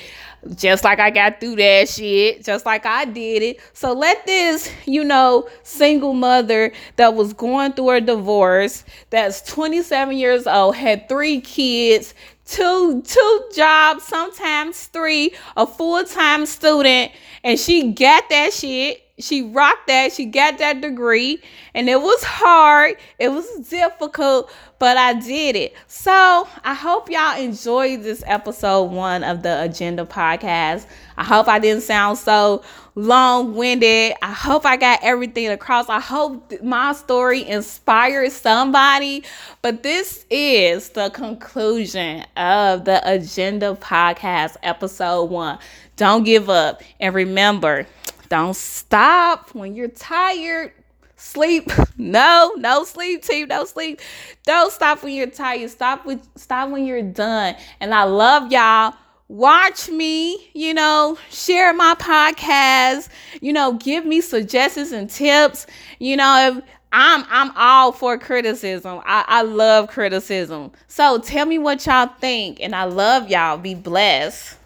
just 0.54 0.84
like 0.84 0.98
I 0.98 1.10
got 1.10 1.40
through 1.40 1.56
that 1.56 1.88
shit, 1.88 2.44
just 2.44 2.66
like 2.66 2.84
I 2.86 3.04
did 3.04 3.42
it. 3.42 3.60
So 3.72 3.92
let 3.92 4.26
this, 4.26 4.70
you 4.86 5.04
know, 5.04 5.48
single 5.62 6.12
mother 6.12 6.72
that 6.96 7.14
was 7.14 7.32
going 7.32 7.72
through 7.72 7.90
a 7.90 8.00
divorce, 8.00 8.84
that's 9.10 9.40
27 9.42 10.16
years 10.16 10.46
old, 10.46 10.76
had 10.76 11.08
three 11.08 11.40
kids, 11.40 12.14
two 12.46 13.02
two 13.02 13.44
jobs, 13.54 14.04
sometimes 14.04 14.84
three, 14.86 15.34
a 15.56 15.66
full-time 15.66 16.46
student, 16.46 17.12
and 17.42 17.58
she 17.58 17.92
got 17.92 18.28
that 18.30 18.52
shit. 18.52 19.03
She 19.18 19.42
rocked 19.42 19.86
that. 19.86 20.12
She 20.12 20.26
got 20.26 20.58
that 20.58 20.80
degree, 20.80 21.40
and 21.72 21.88
it 21.88 22.00
was 22.00 22.24
hard. 22.24 22.96
It 23.20 23.28
was 23.30 23.48
difficult, 23.68 24.52
but 24.80 24.96
I 24.96 25.14
did 25.14 25.54
it. 25.54 25.74
So 25.86 26.48
I 26.64 26.74
hope 26.74 27.08
y'all 27.08 27.40
enjoyed 27.40 28.02
this 28.02 28.24
episode 28.26 28.90
one 28.90 29.22
of 29.22 29.44
the 29.44 29.62
Agenda 29.62 30.04
Podcast. 30.04 30.86
I 31.16 31.22
hope 31.22 31.46
I 31.46 31.60
didn't 31.60 31.84
sound 31.84 32.18
so 32.18 32.64
long 32.96 33.54
winded. 33.54 34.14
I 34.20 34.32
hope 34.32 34.66
I 34.66 34.76
got 34.76 34.98
everything 35.04 35.48
across. 35.48 35.88
I 35.88 36.00
hope 36.00 36.52
my 36.60 36.92
story 36.92 37.46
inspires 37.46 38.32
somebody. 38.32 39.22
But 39.62 39.84
this 39.84 40.24
is 40.28 40.88
the 40.88 41.10
conclusion 41.10 42.24
of 42.36 42.84
the 42.84 43.00
Agenda 43.08 43.78
Podcast, 43.80 44.56
episode 44.64 45.30
one. 45.30 45.60
Don't 45.96 46.24
give 46.24 46.50
up. 46.50 46.82
And 46.98 47.14
remember, 47.14 47.86
don't 48.34 48.56
stop 48.56 49.50
when 49.54 49.76
you're 49.76 49.86
tired. 49.86 50.72
sleep. 51.14 51.70
No, 51.96 52.52
no 52.58 52.82
sleep, 52.82 53.22
team. 53.22 53.46
No 53.46 53.64
sleep. 53.64 54.00
Don't 54.44 54.72
stop 54.72 55.04
when 55.04 55.14
you're 55.14 55.28
tired. 55.28 55.70
Stop 55.70 56.04
with 56.04 56.20
stop 56.36 56.70
when 56.70 56.84
you're 56.84 57.00
done. 57.02 57.54
And 57.78 57.94
I 57.94 58.02
love 58.02 58.50
y'all. 58.50 58.94
Watch 59.28 59.88
me, 59.88 60.50
you 60.52 60.74
know, 60.74 61.16
share 61.30 61.72
my 61.72 61.94
podcast, 61.94 63.08
you 63.40 63.52
know, 63.52 63.74
give 63.74 64.04
me 64.04 64.20
suggestions 64.20 64.90
and 64.90 65.08
tips. 65.08 65.68
You 66.00 66.16
know, 66.16 66.56
if 66.56 66.64
I'm 66.90 67.24
I'm 67.28 67.52
all 67.56 67.92
for 67.92 68.18
criticism. 68.18 69.00
I, 69.06 69.24
I 69.28 69.42
love 69.42 69.88
criticism. 69.88 70.72
So 70.88 71.18
tell 71.18 71.46
me 71.46 71.58
what 71.58 71.86
y'all 71.86 72.10
think. 72.20 72.58
And 72.60 72.74
I 72.74 72.84
love 72.84 73.30
y'all. 73.30 73.58
Be 73.58 73.76
blessed. 73.76 74.56